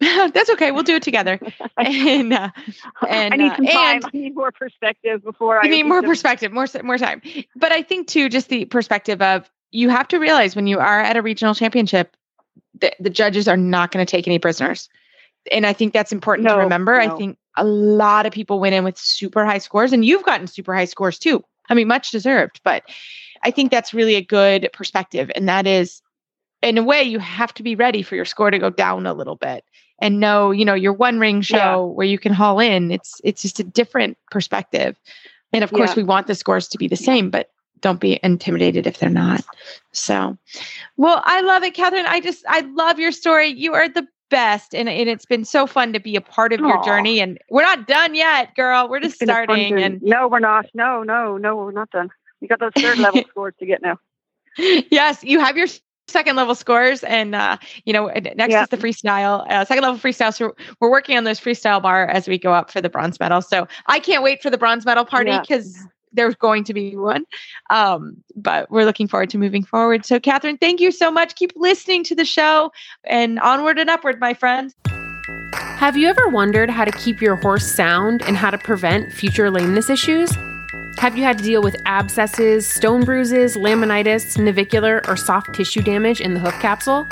[0.32, 0.70] That's okay.
[0.70, 1.40] We'll do it together.
[1.76, 2.50] and uh.
[3.08, 4.00] And, I need uh, some time.
[4.04, 5.68] I need more perspective before I.
[5.68, 7.20] need more perspective, more more time.
[7.56, 11.00] But I think too, just the perspective of you have to realize when you are
[11.00, 12.16] at a regional championship,
[12.80, 14.88] the, the judges are not going to take any prisoners,
[15.50, 17.00] and I think that's important to No, remember.
[17.00, 20.46] I think a lot of people went in with super high scores, and you've gotten
[20.46, 21.44] super high scores too.
[21.70, 22.84] I mean, much deserved, but
[23.42, 26.02] I think that's really a good perspective, and that is,
[26.62, 29.12] in a way, you have to be ready for your score to go down a
[29.12, 29.64] little bit
[30.00, 31.76] and know, you know, your one ring show Yeah.
[31.76, 32.90] where you can haul in.
[32.90, 34.98] It's it's just a different perspective.
[35.52, 35.96] And of course, Yeah.
[35.96, 39.42] we want the scores to be the same, but don't be intimidated if they're not.
[39.92, 40.36] So,
[40.96, 42.06] well, I love it, Catherine.
[42.06, 43.46] I just, I love your story.
[43.48, 44.74] You are the best.
[44.74, 47.20] And, and it's been so fun to be a part of your journey.
[47.20, 48.88] And we're not done yet, girl.
[48.88, 49.82] We're just It's been a fun starting.
[49.82, 50.66] And no, we're not.
[50.74, 52.10] No, no, no, we're not done.
[52.40, 53.98] We got those third level scores to get now.
[54.58, 55.68] yes, you have your
[56.08, 58.62] second level scores and uh you know next Yeah.
[58.62, 62.26] is the freestyle uh, second level freestyle so we're working on those freestyle bar as
[62.28, 65.04] we go up for the bronze medal so i can't wait for the bronze medal
[65.04, 65.40] party Yeah.
[65.40, 65.78] because
[66.12, 67.24] there's going to be one
[67.70, 71.52] um but we're looking forward to moving forward so catherine thank you so much keep
[71.56, 72.70] listening to the show
[73.04, 74.74] and onward and upward my friend
[75.52, 79.50] Have you ever wondered how to keep your horse sound and how to prevent future
[79.50, 80.30] lameness issues?
[80.98, 86.20] Have you had to deal with abscesses, stone bruises, laminitis, navicular, or soft tissue damage
[86.20, 87.06] in the hoof capsule?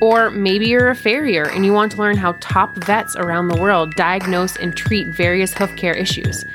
[0.00, 3.60] Or maybe you're a farrier and you want to learn how top vets around the
[3.60, 6.46] world diagnose and treat various hoof care issues.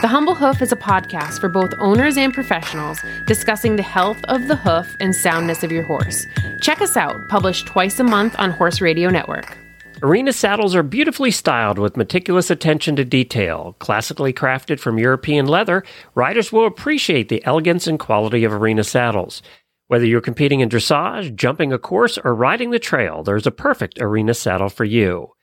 [0.00, 4.46] The Humble Hoof is a podcast for both owners and professionals discussing the health of
[4.46, 6.28] the hoof and soundness of your horse.
[6.60, 9.58] Check us out, published twice a month on Horse Radio Network.
[10.04, 13.76] Arena saddles are beautifully styled with meticulous attention to detail.
[13.78, 15.84] Classically crafted from European leather,
[16.16, 19.42] riders will appreciate the elegance and quality of Arena saddles.
[19.86, 24.00] Whether you're competing in dressage, jumping a course, or riding the trail, there's a perfect
[24.00, 25.34] Arena saddle for you.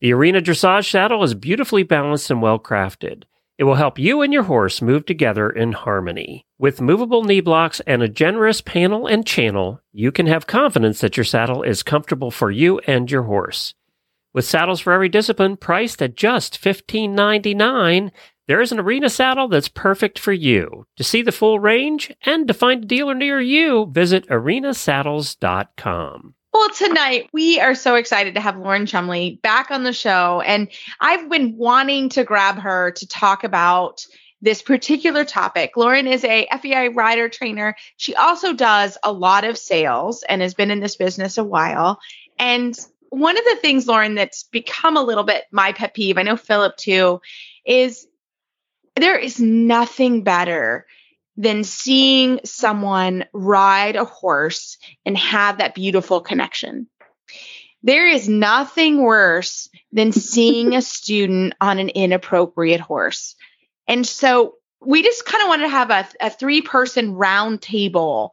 [0.00, 3.24] The Arena Dressage saddle is beautifully balanced and well crafted.
[3.58, 6.46] It will help you and your horse move together in harmony.
[6.58, 11.18] With movable knee blocks and a generous panel and channel, you can have confidence that
[11.18, 13.74] your saddle is comfortable for you and your horse.
[14.36, 18.10] With saddles for every discipline priced at just $15.99,
[18.46, 20.86] there is an arena saddle that's perfect for you.
[20.98, 26.34] To see the full range and to find a dealer near you, visit arenasaddles.com.
[26.52, 30.42] Well, tonight we are so excited to have Lauren Chumley back on the show.
[30.42, 30.68] And
[31.00, 34.04] I've been wanting to grab her to talk about
[34.42, 35.78] this particular topic.
[35.78, 37.74] Lauren is a FEI rider trainer.
[37.96, 41.98] She also does a lot of sales and has been in this business a while.
[42.38, 42.78] And
[43.10, 46.36] one of the things, Lauren, that's become a little bit my pet peeve, I know
[46.36, 47.20] Philip too,
[47.64, 48.06] is
[48.96, 50.86] there is nothing better
[51.36, 56.88] than seeing someone ride a horse and have that beautiful connection.
[57.82, 63.36] There is nothing worse than seeing a student on an inappropriate horse.
[63.86, 68.32] And so we just kind of wanted to have a, a three person round table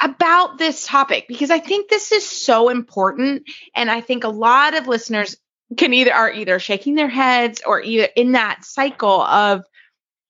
[0.00, 3.44] about this topic because I think this is so important.
[3.74, 5.36] And I think a lot of listeners
[5.76, 9.64] can either are either shaking their heads or either in that cycle of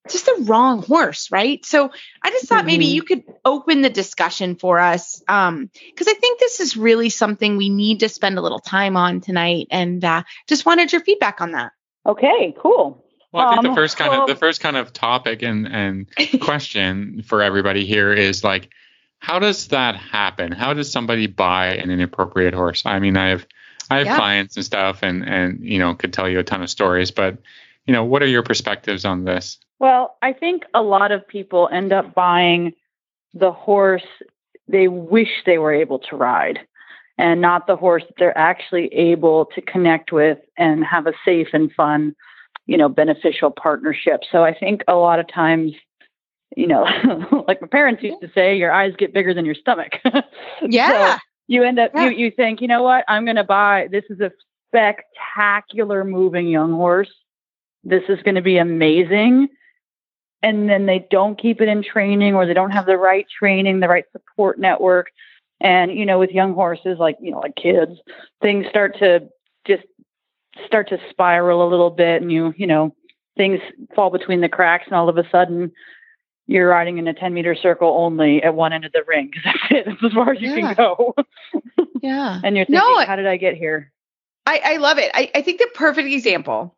[0.08, 1.64] just the wrong horse, right?
[1.66, 1.90] So
[2.22, 2.92] I just thought maybe Mhm.
[2.92, 7.56] you could open the discussion for us um because I think this is really something
[7.56, 11.40] we need to spend a little time on tonight and uh just wanted your feedback
[11.40, 11.72] on that.
[12.06, 13.04] Okay, cool.
[13.32, 15.66] Well, I think Um, the first kind well- of the first kind of topic and
[15.66, 16.06] and
[16.40, 18.68] question for everybody here is like,
[19.18, 20.52] how does that happen?
[20.52, 22.84] How does somebody buy an inappropriate horse?
[22.86, 23.46] I mean, I have
[23.88, 24.16] I have Yeah.
[24.16, 27.38] clients and stuff, and and you know could tell you a ton of stories, but
[27.86, 29.58] you know, what are your perspectives on this?
[29.78, 32.72] Well, I think a lot of people end up buying
[33.34, 34.02] the horse
[34.68, 36.58] they wish they were able to ride
[37.18, 41.48] and not the horse that they're actually able to connect with and have a safe
[41.52, 42.14] and fun,
[42.66, 44.20] you know, beneficial partnership.
[44.30, 45.72] So I think a lot of times,
[46.54, 46.84] you know,
[47.48, 49.92] like my parents used to say, your eyes get bigger than your stomach.
[50.62, 51.14] Yeah.
[51.14, 52.08] So you end up Yeah.
[52.08, 54.30] you you think, you know what, I'm gonna buy this is a
[54.68, 57.10] spectacular moving young horse.
[57.84, 59.48] This is gonna be amazing.
[60.42, 63.80] And then they don't keep it in training or they don't have the right training,
[63.80, 65.08] the right support network.
[65.60, 67.92] And, you know, with young horses, like, you know, like kids,
[68.42, 69.28] things start to
[69.66, 69.84] just
[70.66, 72.94] start to spiral a little bit and you, you know,
[73.36, 73.60] things
[73.94, 75.72] fall between the cracks and all of a sudden
[76.46, 79.42] you're riding in a 10 meter circle only at one end of the ring because
[79.70, 79.84] that's it.
[79.86, 80.74] That's as far as you Yeah.
[80.74, 81.14] can go.
[82.02, 82.40] Yeah.
[82.44, 83.92] and you're No, thinking, I- how did I get here?
[84.48, 85.10] I, I love it.
[85.12, 86.76] I, I think the perfect example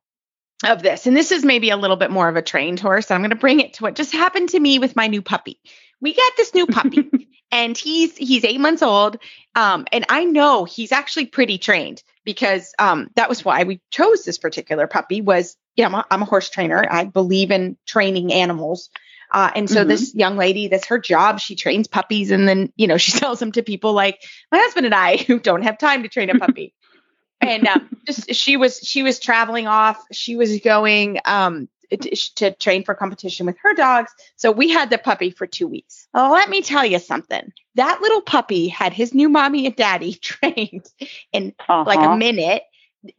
[0.65, 3.11] of this, and this is maybe a little bit more of a trained horse.
[3.11, 5.61] I'm going to bring it to what just happened to me with my new puppy.
[6.01, 9.19] We got this new puppy, and he's he's eight months old,
[9.55, 14.25] um, and I know he's actually pretty trained because um, that was why we chose
[14.25, 15.21] this particular puppy.
[15.21, 16.83] Was yeah, I'm a, I'm a horse trainer.
[16.91, 18.89] I believe in training animals.
[19.33, 19.89] Uh, and so Mhm.
[19.89, 21.41] this young lady, that's her job.
[21.41, 24.21] She trains puppies, and then you know she sells them to people like
[24.53, 26.75] my husband and I who don't have time to train a puppy
[27.41, 30.03] and um, just she was she was traveling off.
[30.13, 34.13] She was going um, to, to train for competition with her dogs.
[34.37, 36.09] So we had the puppy for two weeks.
[36.15, 37.53] Oh, let me tell you something.
[37.77, 40.87] That little puppy had his new mommy and daddy trained
[41.33, 41.55] in
[41.85, 42.15] like Uh-huh.
[42.15, 42.63] a minute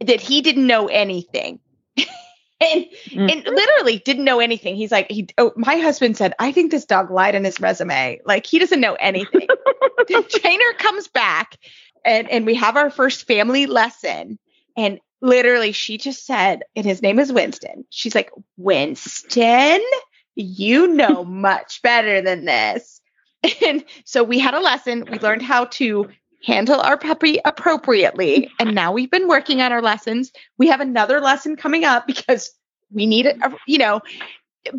[0.05, 1.59] that he didn't know anything.
[2.61, 3.31] And Mm.
[3.31, 4.75] and literally didn't know anything.
[4.75, 5.27] He's like, he.
[5.37, 8.19] Oh, my husband said, I think this dog lied in his resume.
[8.25, 9.47] Like he doesn't know anything.
[10.07, 11.57] the trainer comes back,
[12.05, 14.37] and and we have our first family lesson,
[14.77, 17.85] and literally she just said, and his name is Winston.
[17.89, 19.81] She's like, Winston,
[20.35, 23.01] you know much better than this.
[23.65, 25.05] And so we had a lesson.
[25.09, 26.09] We learned how to
[26.43, 28.49] handle our puppy appropriately.
[28.59, 30.31] And now we've been working on our lessons.
[30.57, 32.51] We have another lesson coming up because
[32.91, 33.37] we need it,
[33.67, 34.01] you know.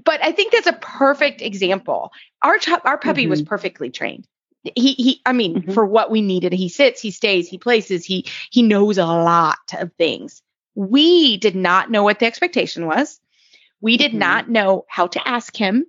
[0.05, 2.13] But I think that's a perfect example.
[2.43, 4.27] Our our puppy was perfectly trained.
[4.77, 5.73] He he I mean Mhm.
[5.75, 6.53] for what we needed.
[6.53, 10.43] He sits, he stays, he places, he he knows a lot of things.
[10.75, 13.19] We did not know what the expectation was.
[13.81, 14.19] We did Mhm.
[14.19, 15.87] not know how to ask him.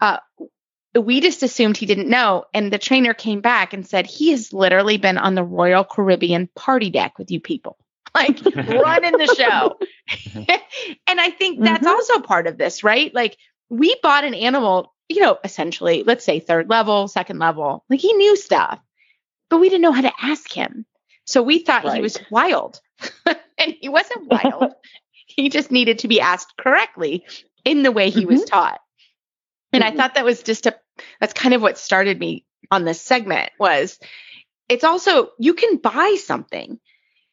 [0.00, 0.18] Uh,
[1.00, 2.44] we just assumed he didn't know.
[2.54, 6.48] And the trainer came back and said, he has literally been on the Royal Caribbean
[6.54, 7.76] party deck with you people,
[8.14, 9.76] like running the show.
[11.06, 11.90] and I think that's Mhm.
[11.90, 13.12] also part of this, right?
[13.14, 13.36] Like
[13.68, 17.84] we bought an animal, you know, essentially, let's say third level, second level.
[17.90, 18.78] Like he knew stuff,
[19.50, 20.86] but we didn't know how to ask him.
[21.24, 22.80] So we thought he was wild.
[23.58, 24.72] and he wasn't wild.
[25.26, 27.24] he just needed to be asked correctly
[27.64, 28.80] in the way he was taught.
[29.72, 29.96] And I Mhm.
[29.96, 30.78] thought that was just a
[31.20, 33.98] that's kind of what started me on this segment was
[34.68, 36.78] it's also you can buy something,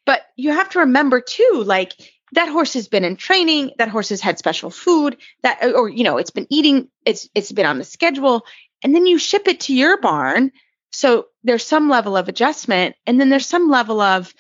[0.06, 1.94] but you have to remember too, like
[2.34, 6.04] that horse has been in training, that horse has had special food, that or you
[6.04, 8.46] know, it's been eating, it's it's been on the schedule,
[8.84, 10.52] and then you ship it to your barn.
[10.92, 14.34] So there's some level of adjustment, and then there's some level of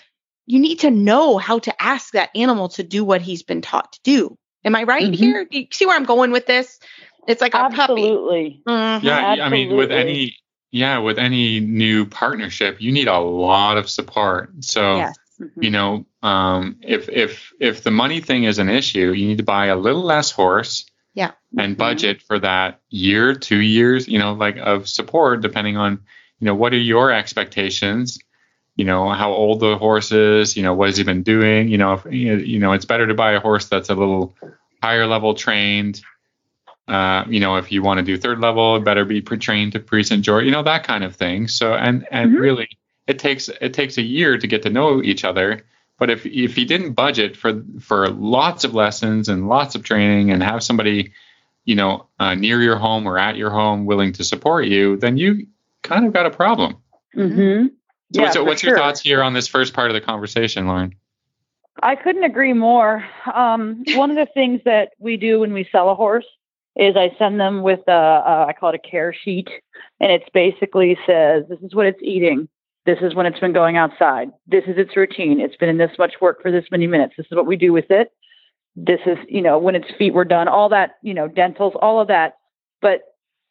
[0.46, 3.94] you need to know how to ask that animal to do what he's been taught
[3.94, 4.38] to do.
[4.66, 5.16] Am I right Mhm.
[5.16, 5.46] here?
[5.46, 6.80] Do you see where I'm going with this?
[7.28, 7.82] It's like a puppy.
[7.82, 8.62] Absolutely.
[8.68, 9.04] Mhm.
[9.04, 10.36] Yeah, I mean, with any
[10.72, 14.50] yeah, with any new partnership, you need a lot of support.
[14.62, 15.16] So Yes.
[15.40, 15.64] Mhm.
[15.64, 19.44] you know, um, if if if the money thing is an issue, you need to
[19.44, 20.86] buy a little less horse.
[21.14, 21.32] Yeah.
[21.58, 21.78] And Mhm.
[21.78, 26.00] budget for that year, two years, you know, like of support, depending on,
[26.40, 28.18] you know, what are your expectations,
[28.76, 31.78] you know, how old the horse is, you know, what has he been doing, you
[31.78, 34.36] know, if you know, you know, it's better to buy a horse that's a little
[34.82, 36.02] higher level trained.
[36.88, 39.80] Uh, you know, if you want to do third level, it better be trained to
[39.80, 40.22] Prix St.
[40.22, 41.48] George, you know, that kind of thing.
[41.48, 42.40] So, and and Mhm.
[42.40, 42.70] really,
[43.08, 45.66] it takes it takes a year to get to know each other.
[45.98, 50.32] But if if you didn't budget for for lots of lessons and lots of training
[50.32, 51.14] and have somebody,
[51.64, 55.16] you know, uh, near your home or at your home willing to support you, then
[55.16, 55.48] you
[55.84, 56.78] kind of got a problem.
[57.16, 57.72] Mhm.
[58.14, 58.78] So Yeah, for what's your sure.
[58.78, 60.96] thoughts here on this first part of the conversation, Lauren?
[61.82, 63.04] I couldn't agree more.
[63.34, 66.26] Um, one of the things that we do when we sell a horse
[66.76, 69.50] is I send them with a, a I call it a care sheet,
[70.00, 72.48] and it's basically says this is what it's eating,
[72.86, 75.98] this is when it's been going outside, this is its routine, it's been in this
[76.00, 78.12] much work for this many minutes, this is what we do with it,
[78.76, 82.00] this is you know when its feet were done, all that you know dentals, all
[82.00, 82.34] of that,
[82.82, 83.02] but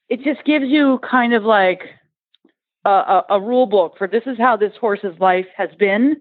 [0.09, 1.83] it just gives you kind of like
[2.85, 6.17] a, a, a rule book for this is how this horse's life has been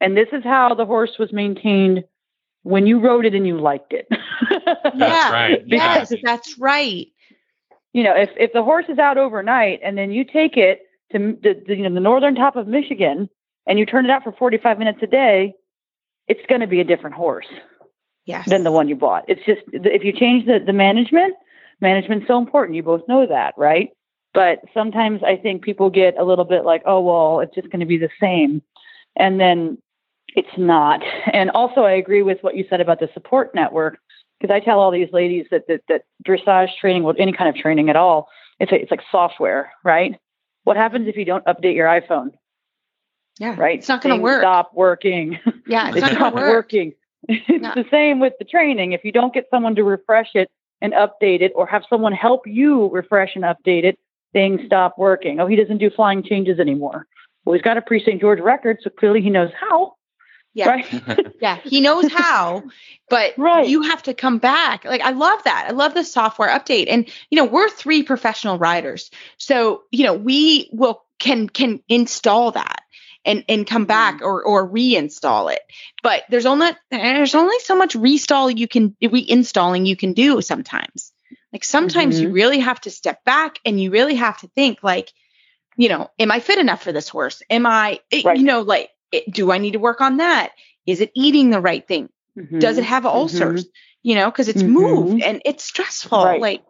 [0.00, 2.04] and this is how the horse was maintained
[2.62, 4.06] when you rode it and you liked it.
[4.94, 5.32] Yeah.
[5.32, 5.62] right.
[5.66, 7.06] Yes, that's right.
[7.92, 10.82] you know, if if the horse is out overnight and then you take it
[11.12, 13.28] to the, the you know the northern top of Michigan
[13.66, 15.54] and you turn it out for 45 minutes a day,
[16.28, 17.46] it's going to be a different horse
[18.24, 18.48] Yes.
[18.48, 19.24] than the one you bought.
[19.28, 21.34] It's just if you change the the management,
[21.80, 22.76] management's so important.
[22.76, 23.90] You both know that, right?
[24.34, 27.80] But sometimes I think people get a little bit like, oh well, it's just going
[27.80, 28.62] to be the same,
[29.16, 29.78] and then
[30.34, 31.00] it's not.
[31.32, 33.98] And also, I agree with what you said about the support network
[34.40, 37.54] because I tell all these ladies that that, that dressage training, well, any kind of
[37.54, 38.28] training at all,
[38.58, 40.18] it's a, it's like software, right?
[40.64, 42.30] What happens if you don't update your iPhone,
[43.38, 43.54] yeah.
[43.58, 43.78] right?
[43.78, 44.42] It's not going to work.
[44.42, 45.38] Stop working.
[45.66, 46.56] Yeah, it's It's not not going to work.
[46.56, 46.92] working.
[47.28, 47.72] It's No.
[47.74, 48.92] the same with the training.
[48.92, 52.46] If you don't get someone to refresh it and update it, or have someone help
[52.46, 53.96] you refresh and update it,
[54.32, 55.38] things stop working.
[55.38, 57.06] Oh, he doesn't do flying changes anymore.
[57.44, 58.20] Well, he's got a Prix St.
[58.20, 59.94] George record, so clearly he knows how.
[60.54, 60.68] Yeah.
[60.68, 61.28] Right.
[61.40, 62.62] Yeah, he knows how,
[63.10, 63.68] but Right.
[63.68, 64.84] you have to come back.
[64.84, 65.66] Like I love that.
[65.68, 66.86] I love the software update.
[66.88, 69.10] And you know, we're three professional riders.
[69.38, 72.82] So, you know, we will can can install that
[73.24, 74.26] and and come back mm.
[74.26, 75.60] or or reinstall it.
[76.02, 81.12] But there's only there's only so much restall you can reinstalling you can do sometimes.
[81.52, 82.34] Like sometimes you mm-hmm.
[82.34, 85.12] really have to step back and you really have to think like,
[85.76, 87.42] you know, am I fit enough for this horse?
[87.50, 88.38] Am I eh, Right.
[88.38, 90.50] you know like it, do I need to work on that?
[90.86, 92.08] Is it eating the right thing?
[92.58, 93.66] Does it have ulcers?
[94.02, 94.68] You know, because it's Mhm.
[94.70, 96.24] moved and it's stressful.
[96.24, 96.40] Right.
[96.40, 96.62] Like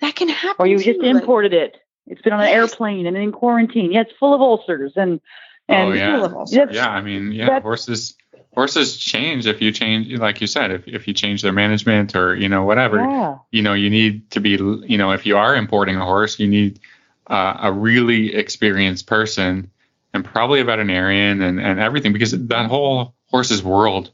[0.00, 0.56] that can happen.
[0.58, 1.76] Or you just too, like- imported it.
[2.06, 2.54] It's been on an Yes.
[2.72, 3.92] airplane and in quarantine.
[3.92, 5.20] Yeah, it's full of ulcers and
[5.68, 6.14] and oh yeah.
[6.16, 6.70] full of ulcers.
[6.72, 8.16] Yeah, I mean, yeah, That's- horses
[8.54, 12.34] horses change if you change, like you said, if if you change their management or
[12.34, 12.96] you know whatever.
[12.98, 13.36] Yeah.
[13.52, 16.46] You know, you need to be, you know, if you are importing a horse, you
[16.48, 16.78] need
[17.26, 19.70] uh, a really experienced person
[20.14, 24.10] and probably a veterinarian and and everything because that whole horse's world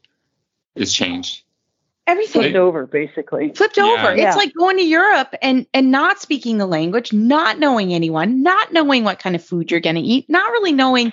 [0.74, 1.42] is changed.
[2.06, 3.52] Everything Flipped over, basically.
[3.54, 3.84] flipped Yeah.
[3.84, 4.14] over.
[4.16, 4.28] Yeah.
[4.28, 8.72] It's like going to Europe and and not speaking the language, not knowing anyone, not
[8.72, 11.12] knowing what kind of food you're going to eat, not really knowing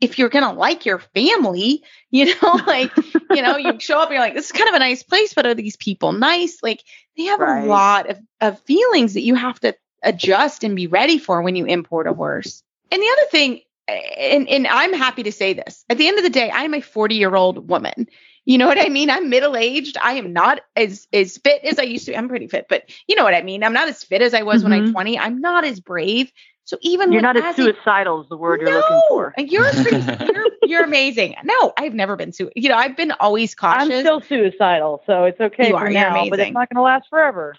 [0.00, 1.82] if you're going to like your family.
[2.14, 2.92] You know, like
[3.30, 5.32] you know, you show up and you're like, this is kind of a nice place,
[5.32, 6.58] but are these people nice?
[6.62, 6.82] Like
[7.16, 7.64] they have Right.
[7.64, 11.56] a lot of of feelings that you have to adjust and be ready for when
[11.56, 12.62] you import a horse.
[12.90, 16.24] And the other thing, and and I'm happy to say this, at the end of
[16.24, 18.06] the day, I'm a 40 year old woman.
[18.44, 19.08] You know what I mean?
[19.08, 19.96] I'm middle aged.
[20.02, 22.12] I am not as as fit as I used to.
[22.12, 22.16] Be.
[22.16, 23.62] I'm pretty fit, but you know what I mean.
[23.62, 24.92] I'm not as fit as I was when I'm Mhm.
[24.92, 25.18] 20.
[25.18, 26.32] I'm not as brave.
[26.64, 29.34] So even You're not as suicidal is the word you're looking for.
[29.36, 29.98] You're pretty,
[30.32, 31.34] you're you're amazing.
[31.44, 32.50] No, I've never been su.
[32.54, 33.90] You know, I've been always cautious.
[33.92, 36.76] I'm still suicidal, so it's okay You for are, you're now, but it's not going
[36.76, 37.56] to last forever.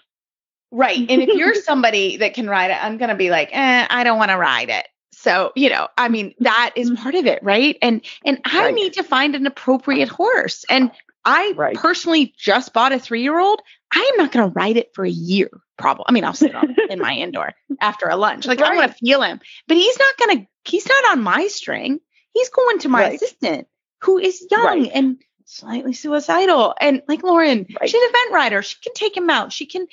[0.70, 0.98] Right.
[1.08, 4.04] And if you're somebody that can ride it, I'm going to be like, eh, I
[4.04, 4.86] don't want to ride it.
[5.24, 7.02] So, you know, I mean, that is mm-hmm.
[7.02, 7.78] part of it, right?
[7.80, 8.74] And and I Right.
[8.74, 10.64] need to find an appropriate horse.
[10.68, 10.90] And
[11.24, 11.74] I Right.
[11.74, 13.62] personally just bought a 3-year-old.
[13.94, 15.48] I am not going to ride it for a year,
[15.78, 16.04] probably.
[16.08, 18.46] I mean, I'll sit on it in my indoor after a lunch.
[18.46, 19.40] Like I want to feel him.
[19.66, 22.00] But he's not going to he's not on my string.
[22.34, 23.14] He's going to my Right.
[23.14, 23.66] assistant
[24.02, 24.90] who is young Right.
[24.94, 25.16] and
[25.46, 26.74] slightly suicidal.
[26.78, 27.88] And like Lauren, Right.
[27.88, 28.60] she's an event rider.
[28.62, 29.52] She can take him out.
[29.54, 29.86] She can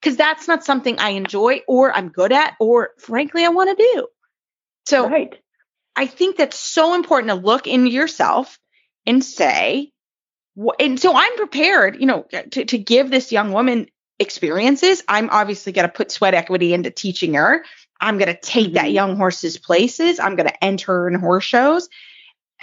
[0.00, 3.84] because that's not something I enjoy or I'm good at or frankly I want to
[3.94, 4.06] do.
[4.90, 5.34] So right.
[5.96, 8.58] I think that's so important to look into yourself
[9.06, 9.92] and say,
[10.78, 13.86] and so I'm prepared, you know, to, to give this young woman
[14.18, 15.02] experiences.
[15.08, 17.64] I'm obviously going to put sweat equity into teaching her.
[18.00, 18.92] I'm going to take that Mhm.
[18.92, 20.20] young horse's places.
[20.20, 21.88] I'm going to enter in horse shows.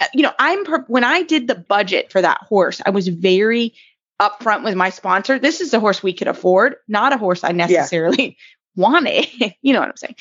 [0.00, 3.74] Uh, You know, I'm when I did the budget for that horse, I was very
[4.20, 5.38] upfront with my sponsor.
[5.38, 8.36] This is a horse we could afford, not a horse I necessarily
[8.76, 9.26] wanted.
[9.62, 10.16] you know what I'm saying?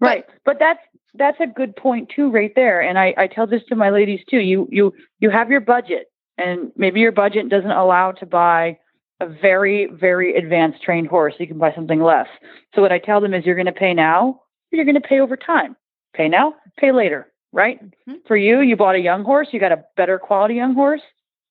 [0.00, 0.24] But- Right.
[0.44, 0.84] But that's
[1.14, 2.80] that's a good point too, right there.
[2.80, 4.38] And I, I tell this to my ladies too.
[4.38, 8.78] You you you have your budget and maybe your budget doesn't allow to buy
[9.20, 11.34] a very, very advanced trained horse.
[11.38, 12.28] You can buy something less.
[12.74, 14.40] So what I tell them is you're gonna pay now,
[14.72, 15.76] or you're gonna pay over time.
[16.14, 17.78] Pay now, pay later, right?
[18.08, 18.26] Mhm.
[18.26, 21.02] For you, you bought a young horse, you got a better quality young horse,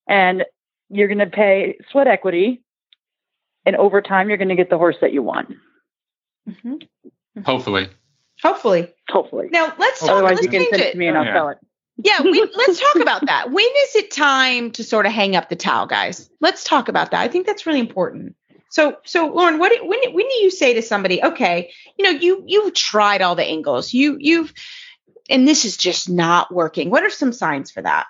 [0.07, 0.45] and
[0.89, 2.61] you're gonna pay sweat equity
[3.65, 5.55] and over time you're gonna get the horse that you want.
[7.45, 7.89] Hopefully.
[8.41, 8.93] Hopefully.
[9.09, 9.49] Hopefully.
[9.51, 10.11] Now let's talk.
[10.11, 10.91] Otherwise let's you can change send it it.
[10.93, 11.33] to me and I'll Yeah.
[11.33, 11.57] sell it.
[12.01, 13.51] Yeah, we, let's talk about that.
[13.51, 16.29] When is it time to sort of hang up the towel, guys?
[16.39, 17.19] Let's talk about that.
[17.19, 18.35] I think that's really important.
[18.69, 22.11] So, so Lauren, what do- when when do you say to somebody, okay, you know,
[22.11, 24.53] you you've tried all the angles, you you've,
[25.29, 26.89] and this is just not working.
[26.89, 28.05] What are some signs for that?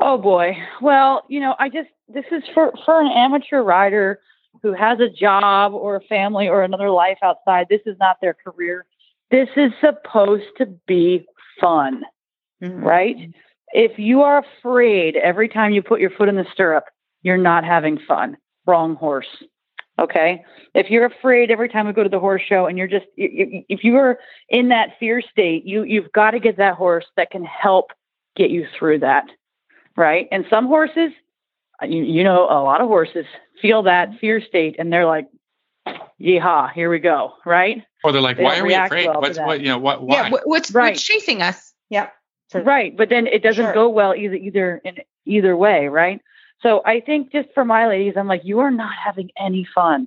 [0.00, 0.56] Oh boy.
[0.82, 4.20] Well, you know, I just this is for for an amateur rider
[4.62, 7.68] who has a job or a family or another life outside.
[7.70, 8.86] This is not their career.
[9.30, 11.26] This is supposed to be
[11.60, 12.02] fun,
[12.62, 12.82] mm-hmm.
[12.84, 13.16] right?
[13.68, 16.84] If you are afraid every time you put your foot in the stirrup,
[17.22, 18.36] you're not having fun.
[18.66, 19.26] Wrong horse.
[19.98, 20.44] Okay.
[20.74, 23.84] If you're afraid every time we go to the horse show and you're just, if
[23.84, 24.18] you are
[24.48, 27.92] in that fear state, you, you've got to get that horse that can help
[28.36, 29.24] get you through that.
[29.96, 30.26] Right.
[30.32, 31.12] And some horses,
[31.82, 33.26] you, you know, a lot of horses
[33.62, 35.28] feel that fear state and they're like,
[36.20, 37.34] yeehaw, here we go.
[37.44, 37.82] Right.
[38.02, 39.08] Or they're like, They why are we afraid?
[39.08, 39.78] well What's what you know?
[39.78, 40.02] What?
[40.02, 40.14] Why?
[40.16, 40.90] Yeah, what, what's Right.
[40.92, 41.72] what's chasing us?
[41.90, 42.12] Yep.
[42.54, 43.74] Right, but then it doesn't Sure.
[43.74, 46.20] go well either either in either way, right?
[46.62, 50.06] So I think just for my ladies, I'm like, you are not having any fun.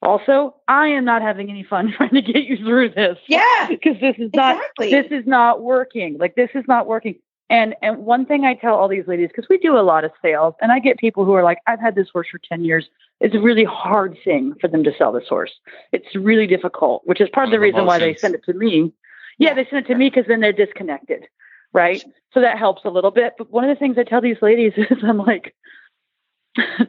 [0.00, 3.18] Also, I am not having any fun trying to get you through this.
[3.26, 4.90] Yeah, Because this is not exactly.
[4.90, 6.18] this is not working.
[6.18, 7.16] Like this is not working.
[7.48, 10.10] And and one thing I tell all these ladies, because we do a lot of
[10.20, 12.86] sales, and I get people who are like, I've had this horse for 10 years.
[13.20, 15.52] It's a really hard thing for them to sell this horse.
[15.92, 18.92] It's really difficult, which is part of the reason why they send it to me.
[19.38, 21.26] Yeah, they send it to me because then they're disconnected.
[21.72, 22.02] Right.
[22.34, 23.34] So that helps a little bit.
[23.38, 25.54] But one of the things I tell these ladies is I'm like,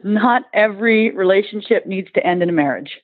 [0.02, 3.00] not every relationship needs to end in a marriage.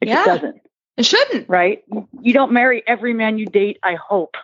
[0.00, 0.24] It Yeah.
[0.24, 0.60] just doesn't.
[0.96, 1.48] it shouldn't.
[1.48, 1.82] Right.
[2.22, 4.36] You don't marry every man you date, I hope.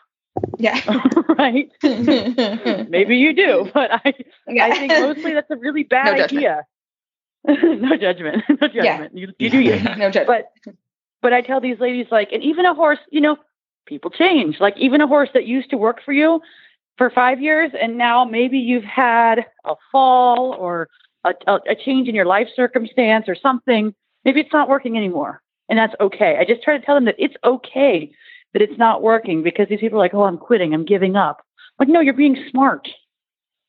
[0.58, 0.80] Yeah.
[1.38, 1.70] right.
[1.82, 4.14] Maybe you do, but I,
[4.48, 4.66] Yeah.
[4.66, 6.66] I think mostly that's a really bad No idea.
[7.46, 8.42] no judgment.
[8.48, 9.16] No judgment.
[9.16, 9.78] You, you do you.
[9.80, 10.26] no judgment.
[10.26, 10.74] But
[11.20, 13.36] but I tell these ladies like, and even a horse, you know,
[13.86, 14.60] people change.
[14.60, 16.40] Like even a horse that used to work for you
[16.98, 20.88] for five years, and now maybe you've had a fall or
[21.24, 23.94] a, a, a change in your life circumstance or something.
[24.24, 26.36] Maybe it's not working anymore, and that's okay.
[26.38, 28.12] I just try to tell them that it's okay
[28.53, 31.44] that it's not working because these people are like, oh, I'm quitting, I'm giving up.
[31.78, 32.88] Like, no, you're being smart.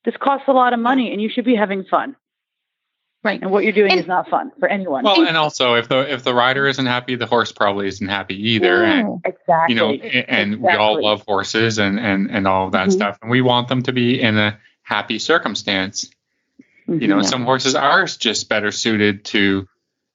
[0.05, 2.15] this costs a lot of money and you should be having fun.
[3.23, 3.41] Right.
[3.41, 5.05] And what you're doing And- is not fun for anyone.
[5.05, 8.35] Well, and also if the if the rider isn't happy, the horse probably isn't happy
[8.51, 8.83] either.
[8.83, 9.73] And exactly.
[9.73, 12.91] you know, a- and we all love horses and and and all of that Mhm.
[12.91, 16.11] stuff, and we want them to be in a happy circumstance.
[16.87, 17.25] You know, Mhm.
[17.25, 19.65] some horses are just better suited to,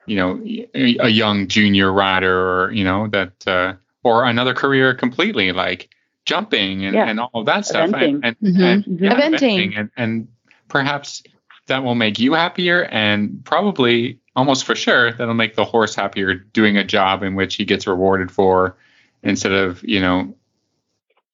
[0.05, 0.39] you know,
[0.75, 5.91] a a young junior rider, or you know that, uh, or another career completely, like
[6.25, 7.05] jumping and, Yeah.
[7.09, 8.21] and all of that stuff, Eventing.
[8.23, 8.87] and and, Mhm.
[8.89, 9.79] and yeah, Eventing.
[9.79, 10.29] and and
[10.69, 11.23] perhaps
[11.67, 16.35] that will make you happier, and probably almost for sure that'll make the horse happier
[16.35, 18.77] doing a job in which he gets rewarded for,
[19.23, 20.35] instead of you know,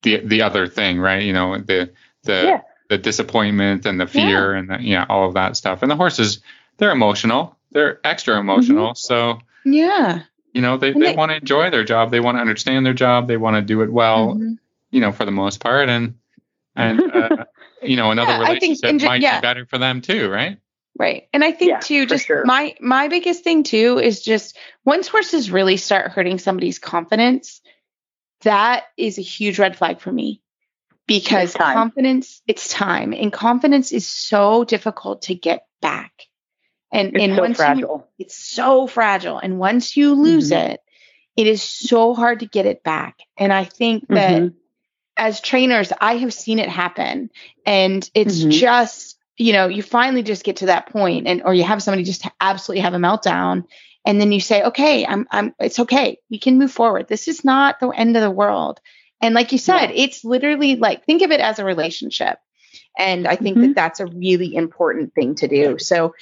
[0.02, 1.22] the the other thing, right?
[1.22, 1.90] You know, the
[2.24, 2.60] the Yeah.
[2.88, 5.82] the disappointment and the fear and the, yeah, all of that stuff.
[5.82, 6.40] And the horses,
[6.78, 7.56] they're emotional.
[7.72, 8.94] They're extra emotional.
[8.94, 10.20] So, Yeah.
[10.54, 12.10] You know, they, And they they- want to enjoy their job.
[12.10, 13.28] They want to understand their job.
[13.28, 14.58] They want to do it well, Mhm.
[14.90, 15.88] you know, for the most part.
[15.88, 16.14] And,
[16.76, 17.44] and, uh,
[17.82, 19.40] you know, another Yeah, I think relationship might yeah.
[19.40, 20.58] be better for them too, right?
[20.96, 21.28] Right.
[21.32, 22.44] And I think Yeah, too, just sure.
[22.44, 27.60] my my biggest thing too is just once horses really start hurting somebody's confidence,
[28.42, 30.40] that is a huge red flag for me.
[31.08, 33.12] Because It's confidence, it's time.
[33.12, 36.12] And confidence is so difficult to get back.
[36.94, 38.08] And It's and so once you fragile.
[38.18, 39.38] it's so fragile.
[39.38, 40.72] And once you lose Mhm.
[40.72, 40.80] it,
[41.36, 43.18] it is so hard to get it back.
[43.36, 44.54] And I think that Mhm.
[45.16, 47.30] as trainers, I have seen it happen.
[47.66, 48.50] And it's Mhm.
[48.50, 52.04] just, you know, you finally just get to that point and or you have somebody
[52.04, 53.64] just absolutely have a meltdown.
[54.06, 56.18] And then you say, okay, I'm I'm it's okay.
[56.30, 57.08] We can move forward.
[57.08, 58.80] This is not the end of the world.
[59.20, 62.38] And like you said, it's literally like think of it as a relationship.
[62.98, 63.62] And I think Mhm.
[63.62, 65.78] that that's a really important thing to do.
[65.78, 66.14] So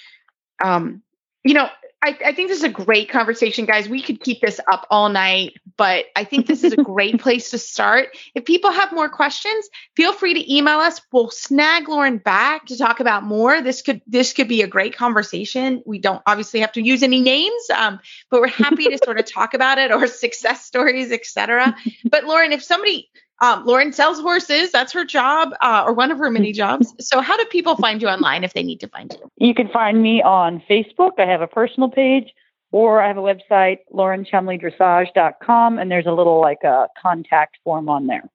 [0.63, 1.03] um,
[1.45, 1.69] you know,
[2.03, 3.89] I, I think this is a great conversation, guys.
[3.89, 7.51] We could keep this up all night, but I think this is a great place
[7.51, 8.09] to start.
[8.35, 11.01] If people have more questions, feel free to email us.
[11.13, 13.63] We'll snag Lauren back to talk about more.
[13.63, 15.83] This could this could be a great conversation.
[15.87, 18.01] We don't obviously have to use any names, um,
[18.31, 21.77] but we're happy to sort of talk about it or success stories, etc.
[22.05, 23.11] But Lauren, if somebody
[23.43, 26.95] um, Lauren sells horses, that's her job uh, or one of her many jobs.
[27.01, 29.31] So how do people find you online if they need to find you?
[29.49, 31.19] You can find me on Facebook.
[31.19, 32.33] I have a personal page,
[32.71, 38.07] or I have a website, laurenchumleydressage.com, and there's a little like a contact form on
[38.07, 38.31] there.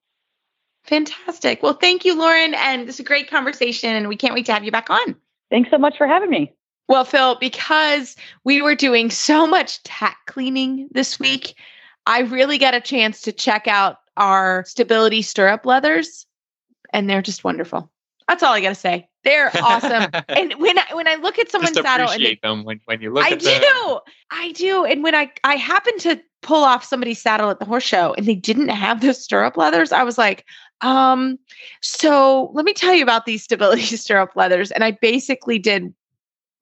[0.84, 1.64] Fantastic.
[1.64, 2.54] Well, thank you, Lauren.
[2.54, 5.16] And this is a great conversation, and we can't wait to have you back on.
[5.50, 6.54] Thanks so much for having me.
[6.90, 11.56] Well, Phil, because we were doing so much tack cleaning this week,
[12.06, 16.26] I really got a chance to check out our stability stirrup leathers,
[16.94, 17.90] and they're just wonderful.
[18.28, 19.08] That's all I got to say.
[19.24, 20.12] They're awesome.
[20.30, 23.14] and when I when I look at someone's saddle, and appreciate them when, when you
[23.14, 24.00] look I at do, them.
[24.32, 27.84] I do, and when I I happened to pull off somebody's saddle at the horse
[27.84, 30.46] show, and they didn't have those stirrup leathers, I was like,
[30.82, 31.40] um,
[31.82, 35.94] so let me tell you about these stability stirrup leathers, and I basically did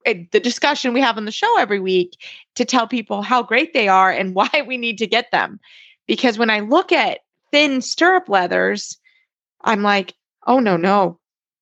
[0.05, 2.15] the discussion we have on the show every week
[2.53, 5.59] to tell people how great they are and why we need to get them.
[6.07, 7.19] Because when I look at
[7.55, 8.97] thin stirrup leathers,
[9.63, 10.13] I'm like,
[10.45, 11.19] oh no, no,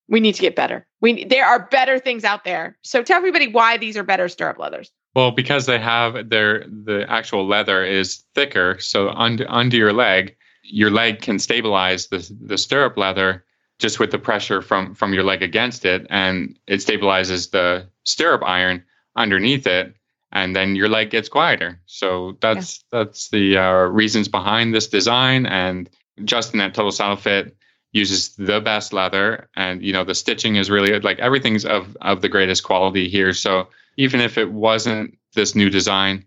[0.07, 0.87] we need to get better.
[1.01, 2.79] We there are better things out there.
[2.81, 4.91] So tell everybody why these are better stirrup leathers.
[5.13, 10.35] Well, because they have their the actual leather is thicker, so under under your leg,
[10.63, 13.45] your leg can stabilize the the stirrup leather
[13.77, 18.41] just with the pressure from from your leg against it, and it stabilizes the stirrup
[18.43, 18.83] iron
[19.15, 19.93] underneath it,
[20.33, 21.79] and then your leg gets quieter.
[21.85, 25.45] So that's that's the uh, reasons behind this design.
[25.45, 25.89] And
[26.25, 27.55] Justin at Total Saddle Fit
[27.91, 32.21] uses the best leather, and you know the stitching is really like everything's of of
[32.21, 33.33] the greatest quality here.
[33.33, 36.25] So even if it wasn't this new design,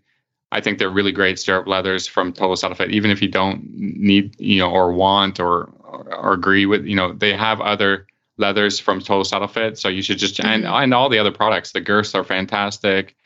[0.53, 2.91] I think they're really great stirrup leathers from Total Saddle Fit.
[2.91, 6.95] Even if you don't need, you know, or want or or, or agree with, you
[6.95, 9.77] know, they have other leathers from Total Saddle Fit.
[9.77, 11.73] So you should just and and all the other products.
[11.73, 13.17] The girths are fantastic.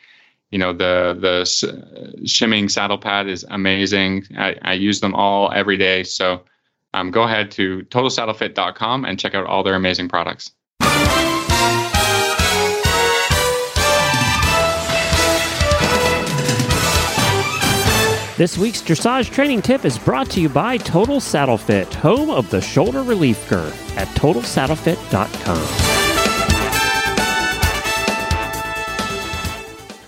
[0.51, 4.25] You know, the the shimming saddle pad is amazing.
[4.37, 6.03] I, I use them all every day.
[6.03, 6.43] So
[6.93, 10.51] um, go ahead to totalsaddlefit.com and check out all their amazing products.
[18.37, 22.49] This week's dressage training tip is brought to you by Total Saddle Fit, home of
[22.49, 26.00] the shoulder relief girth at totalsaddlefit.com.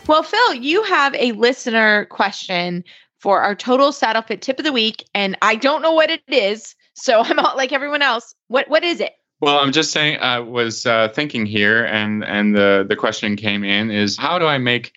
[0.08, 2.84] Well, Phil, you have a listener question
[3.20, 6.22] for our total saddle fit tip of the week, and I don't know what it
[6.28, 6.76] is.
[6.93, 8.36] So I'm not like everyone else.
[8.47, 9.14] What what is it?
[9.39, 10.20] Well, I'm just saying.
[10.20, 14.45] I was uh, thinking here, and and the the question came in is how do
[14.45, 14.93] I make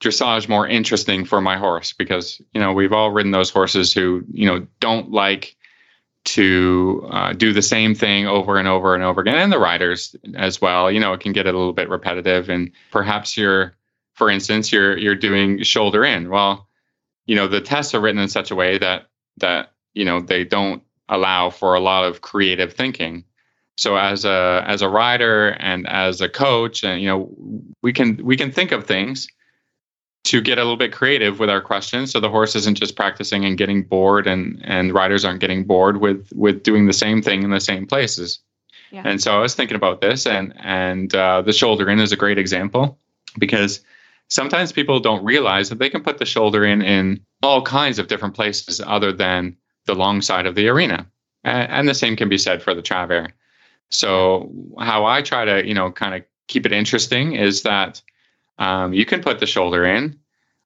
[0.00, 1.92] dressage more interesting for my horse?
[1.92, 5.56] Because you know we've all ridden those horses who you know don't like
[6.24, 10.16] to uh, do the same thing over and over and over again, and the riders
[10.34, 10.90] as well.
[10.90, 13.74] You know, it can get a little bit repetitive, and perhaps you're,
[14.16, 16.30] for instance, you're you're doing shoulder in.
[16.30, 16.68] Well,
[17.26, 19.06] you know, the tests are written in such a way that
[19.36, 23.24] that you know they don't allow for a lot of creative thinking.
[23.76, 27.30] So as a as a rider and as a coach, and you know,
[27.82, 29.28] we can we can think of things
[30.24, 33.44] to get a little bit creative with our questions so the horse isn't just practicing
[33.44, 37.44] and getting bored and and riders aren't getting bored with with doing the same thing
[37.44, 38.40] in the same places
[38.90, 39.02] yeah.
[39.04, 42.16] and so i was thinking about this and and uh, the shoulder in is a
[42.16, 42.98] great example
[43.38, 43.84] because
[44.28, 48.08] sometimes people don't realize that they can put the shoulder in in all kinds of
[48.08, 49.56] different places other than
[49.86, 51.06] the long side of the arena
[51.44, 53.28] and, and the same can be said for the travers
[53.90, 58.02] so how i try to you know kind of keep it interesting is that
[58.58, 60.18] um, you can put the shoulder in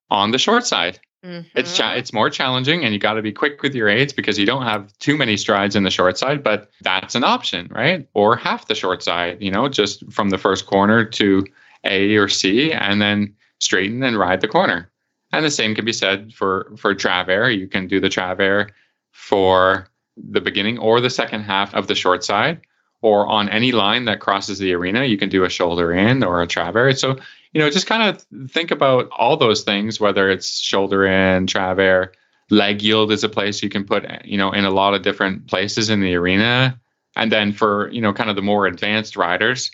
[0.09, 0.99] on the short side.
[1.23, 1.47] Mm-hmm.
[1.55, 4.39] It's cha- it's more challenging, and you got to be quick with your aids because
[4.39, 6.43] you don't have too many strides in the short side.
[6.43, 8.07] But that's an option, right?
[8.15, 11.45] Or half the short side, you know, just from the first corner to
[11.83, 14.91] A or C, and then straighten and ride the corner.
[15.31, 17.55] And the same can be said for for travers.
[17.55, 18.69] You can do the travers
[19.11, 19.87] for
[20.17, 22.59] the beginning or the second half of the short side,
[23.01, 26.41] or on any line that crosses the arena, you can do a shoulder in or
[26.41, 26.99] a travers.
[26.99, 27.17] So
[27.53, 32.09] you know, just kind of think about all those things, whether it's shoulder in, travers,
[32.49, 35.47] leg yield is a place you can put, you know, in a lot of different
[35.47, 36.79] places in the arena.
[37.15, 39.71] And then for, you know, kind of the more advanced riders,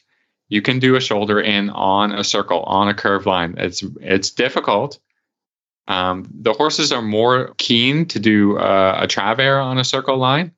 [0.50, 3.56] you can do a shoulder in on a circle, on a curved line.
[3.58, 5.00] It's it's difficult.
[5.88, 10.52] Um, the horses are more keen to do uh, a travers on a circle line,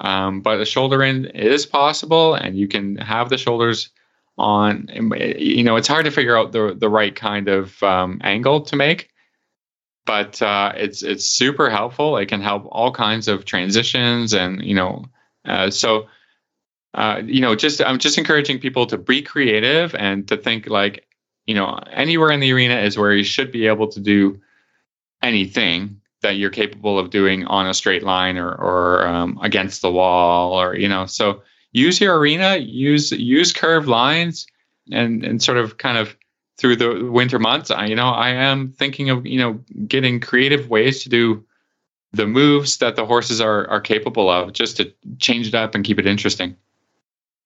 [0.00, 3.90] um, but a shoulder in is possible, and you can have the shoulders
[4.36, 8.62] on you know it's hard to figure out the the right kind of um, angle
[8.62, 9.10] to make
[10.06, 14.74] but uh, it's it's super helpful it can help all kinds of transitions and you
[14.74, 15.04] know
[15.44, 16.08] uh, so
[16.94, 21.06] uh, you know just i'm just encouraging people to be creative and to think like
[21.46, 24.40] you know anywhere in the arena is where you should be able to do
[25.22, 29.90] anything that you're capable of doing on a straight line or or um, against the
[29.90, 31.42] wall or you know so
[31.74, 34.46] use your arena, use use curved lines,
[34.90, 36.16] and and sort of kind of
[36.56, 37.70] through the winter months.
[37.70, 41.44] I you know I am thinking of you know getting creative ways to do
[42.12, 45.84] the moves that the horses are are capable of, just to change it up and
[45.84, 46.56] keep it interesting.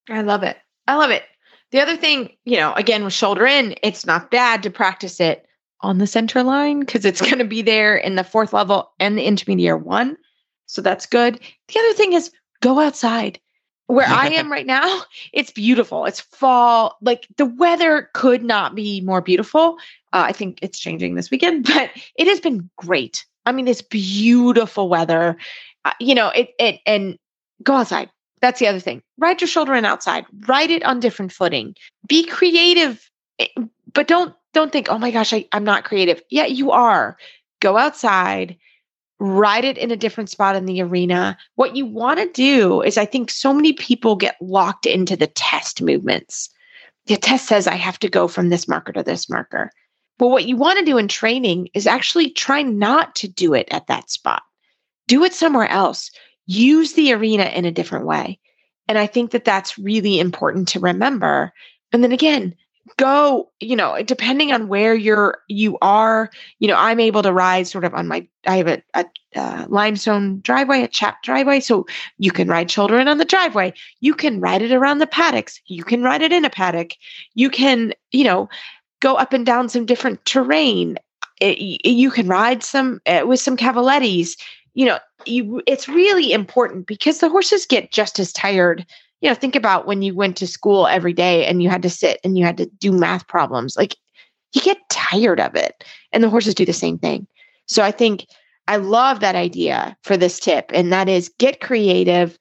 [0.09, 0.57] I love it.
[0.87, 1.25] I love it.
[1.71, 5.47] The other thing, you know, again with shoulder in, it's not bad to practice it
[5.81, 9.17] on the center line because it's going to be there in the fourth level and
[9.17, 10.17] the intermediate one.
[10.67, 11.41] So that's good.
[11.69, 12.31] The other thing is
[12.61, 13.39] go outside
[13.89, 15.03] where I am right now,
[15.33, 16.05] it's beautiful.
[16.05, 16.97] It's fall.
[17.01, 19.77] Like the weather could not be more beautiful.
[20.13, 23.27] Uh, I think it's changing this weekend, but it has been great.
[23.45, 25.37] I mean, it's beautiful weather.
[25.85, 27.19] Uh, you know, it it and
[27.63, 28.11] go outside.
[28.41, 29.03] That's the other thing.
[29.19, 30.25] Ride your shoulder in outside.
[30.47, 31.75] Ride it on different footing.
[32.07, 33.49] Be creative, eh,
[33.93, 36.23] but don't don't think, oh my gosh, I, I'm not creative.
[36.31, 37.19] Yeah, you are.
[37.61, 38.57] Go outside
[39.21, 41.37] ride it in a different spot in the arena.
[41.57, 45.27] What you want to do is, I think so many people get locked into the
[45.27, 46.49] test movements.
[47.07, 49.71] The test says I have to go from this marker to this marker.
[50.21, 53.69] Well, what you want to do in training is actually try not to do it
[53.71, 54.43] at that spot.
[55.07, 56.11] Do it somewhere else.
[56.49, 58.41] Use the arena in a different way.
[58.89, 61.53] And I think that that's really important to remember.
[61.93, 62.55] And then again,
[62.97, 67.67] go you know depending on where you're you are you know i'm able to ride
[67.67, 69.05] sort of on my i have a, a
[69.37, 71.87] uh, limestone driveway a chap driveway so
[72.17, 73.73] you can ride children on the driveway.
[74.01, 75.61] You can ride it around the paddocks.
[75.67, 76.93] You can ride it in a paddock.
[77.35, 78.49] You can you know
[79.01, 80.99] go up and down some different terrain.
[81.41, 84.37] It, you can ride some uh, with some cavalettis
[84.79, 88.87] you know you, it's really important because the horses get just as tired
[89.21, 91.91] you know, think about when you went to school every day and you had to
[91.91, 93.77] sit and you had to do math problems.
[93.77, 93.97] Like
[94.53, 95.85] you get tired of it.
[96.13, 97.27] And the horses do the same thing.
[97.67, 98.27] So I think
[98.69, 100.71] I love that idea for this tip.
[100.73, 102.39] And that is get creative,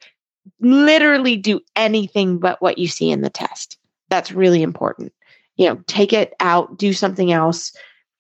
[0.60, 3.78] literally do anything but what you see in the test.
[4.10, 5.12] That's really important.
[5.56, 7.74] You know, take it out, do something else.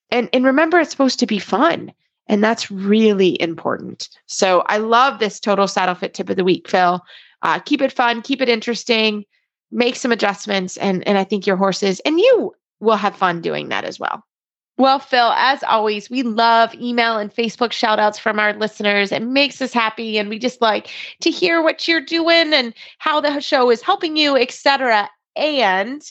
[0.09, 1.93] And and remember it's supposed to be fun.
[2.28, 4.09] And that's really important.
[4.25, 7.01] So I love this total saddle fit tip of the week, Phil
[7.41, 9.25] uh, keep it fun, keep it interesting,
[9.71, 13.69] make some adjustments, and and I think your horses and you will have fun doing
[13.69, 14.23] that as well.
[14.78, 19.11] Well, Phil, as always, we love email and Facebook shout outs from our listeners.
[19.11, 20.19] It makes us happy.
[20.19, 24.17] And we just like to hear what you're doing and how the show is helping
[24.17, 25.09] you, etc.
[25.36, 26.03] And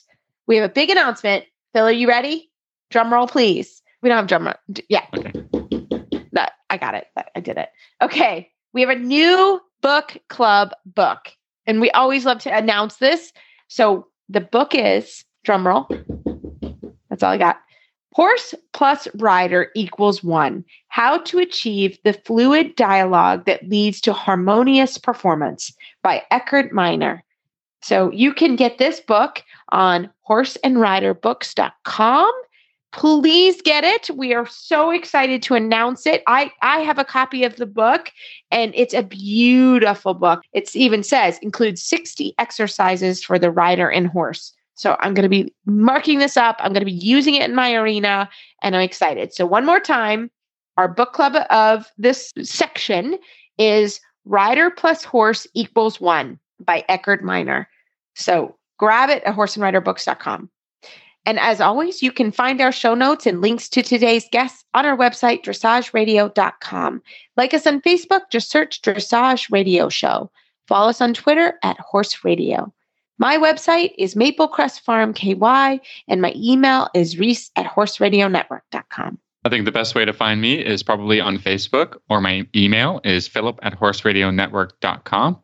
[0.49, 1.45] we have a big announcement.
[1.75, 2.51] Phil, are you ready?
[2.91, 3.83] Drum roll, please.
[4.03, 4.83] We don't have drum roll.
[4.89, 5.07] Yeah.
[5.17, 5.36] Okay.
[6.71, 7.07] I got it.
[7.35, 7.71] I did it.
[8.03, 8.51] Okay.
[8.73, 11.33] We have a new book club book.
[11.67, 13.33] And we always love to announce this.
[13.69, 15.87] So the book is drumroll.
[17.09, 17.61] That's all I got.
[18.15, 20.65] Horse plus rider equals one.
[20.89, 27.21] How to achieve the fluid dialogue that leads to harmonious performance by Eckart Meyners.
[27.83, 32.33] So you can get this book on horseandriderbooks.com.
[32.97, 34.09] Please get it.
[34.17, 36.23] We are so excited to announce it.
[36.27, 38.11] I, I have a copy of the book
[38.51, 40.41] and it's a beautiful book.
[40.55, 44.55] It even says includes 60 exercises for the rider and horse.
[44.77, 46.57] So I'm going to be marking this up.
[46.59, 48.31] I'm going to be using it in my arena
[48.63, 49.35] and I'm excited.
[49.35, 50.31] So, one more time,
[50.79, 53.19] our book club of this section
[53.59, 57.67] is Rider plus Horse equals one by Eckart Meyners.
[58.15, 60.51] So, grab it at horseandriderbooks.com.
[61.27, 64.87] And as always, you can find our show notes and links to today's guests on
[64.87, 67.03] our website, dressageradio.com.
[67.37, 70.31] Like us on Facebook, just search Dressage Radio Show.
[70.69, 72.73] Follow us on Twitter at Horse Radio.
[73.19, 79.19] My website is Maple Crest Farm KY, and my email is reese at horseradionetwork.com.
[79.45, 83.01] I think the best way to find me is probably on Facebook, or my email
[83.05, 85.41] is philip at horseradionetwork.com.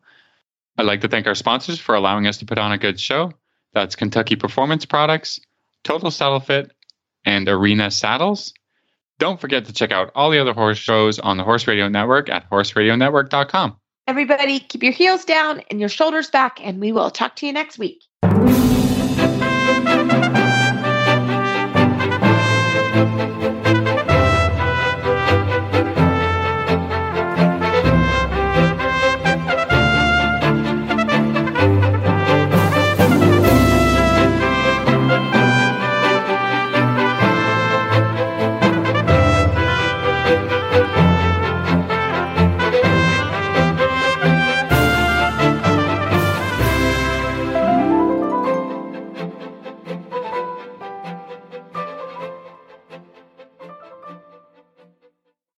[0.77, 3.31] I'd like to thank our sponsors for allowing us to put on a good show.
[3.73, 5.39] That's Kentucky Performance Products,
[5.83, 6.71] Total Saddle Fit,
[7.25, 8.53] and Arena Saddles.
[9.19, 12.29] Don't forget to check out all the other horse shows on the Horse Radio Network
[12.29, 13.77] at horseradionetwork.com.
[14.07, 17.53] Everybody, keep your heels down and your shoulders back, and we will talk to you
[17.53, 18.03] next week.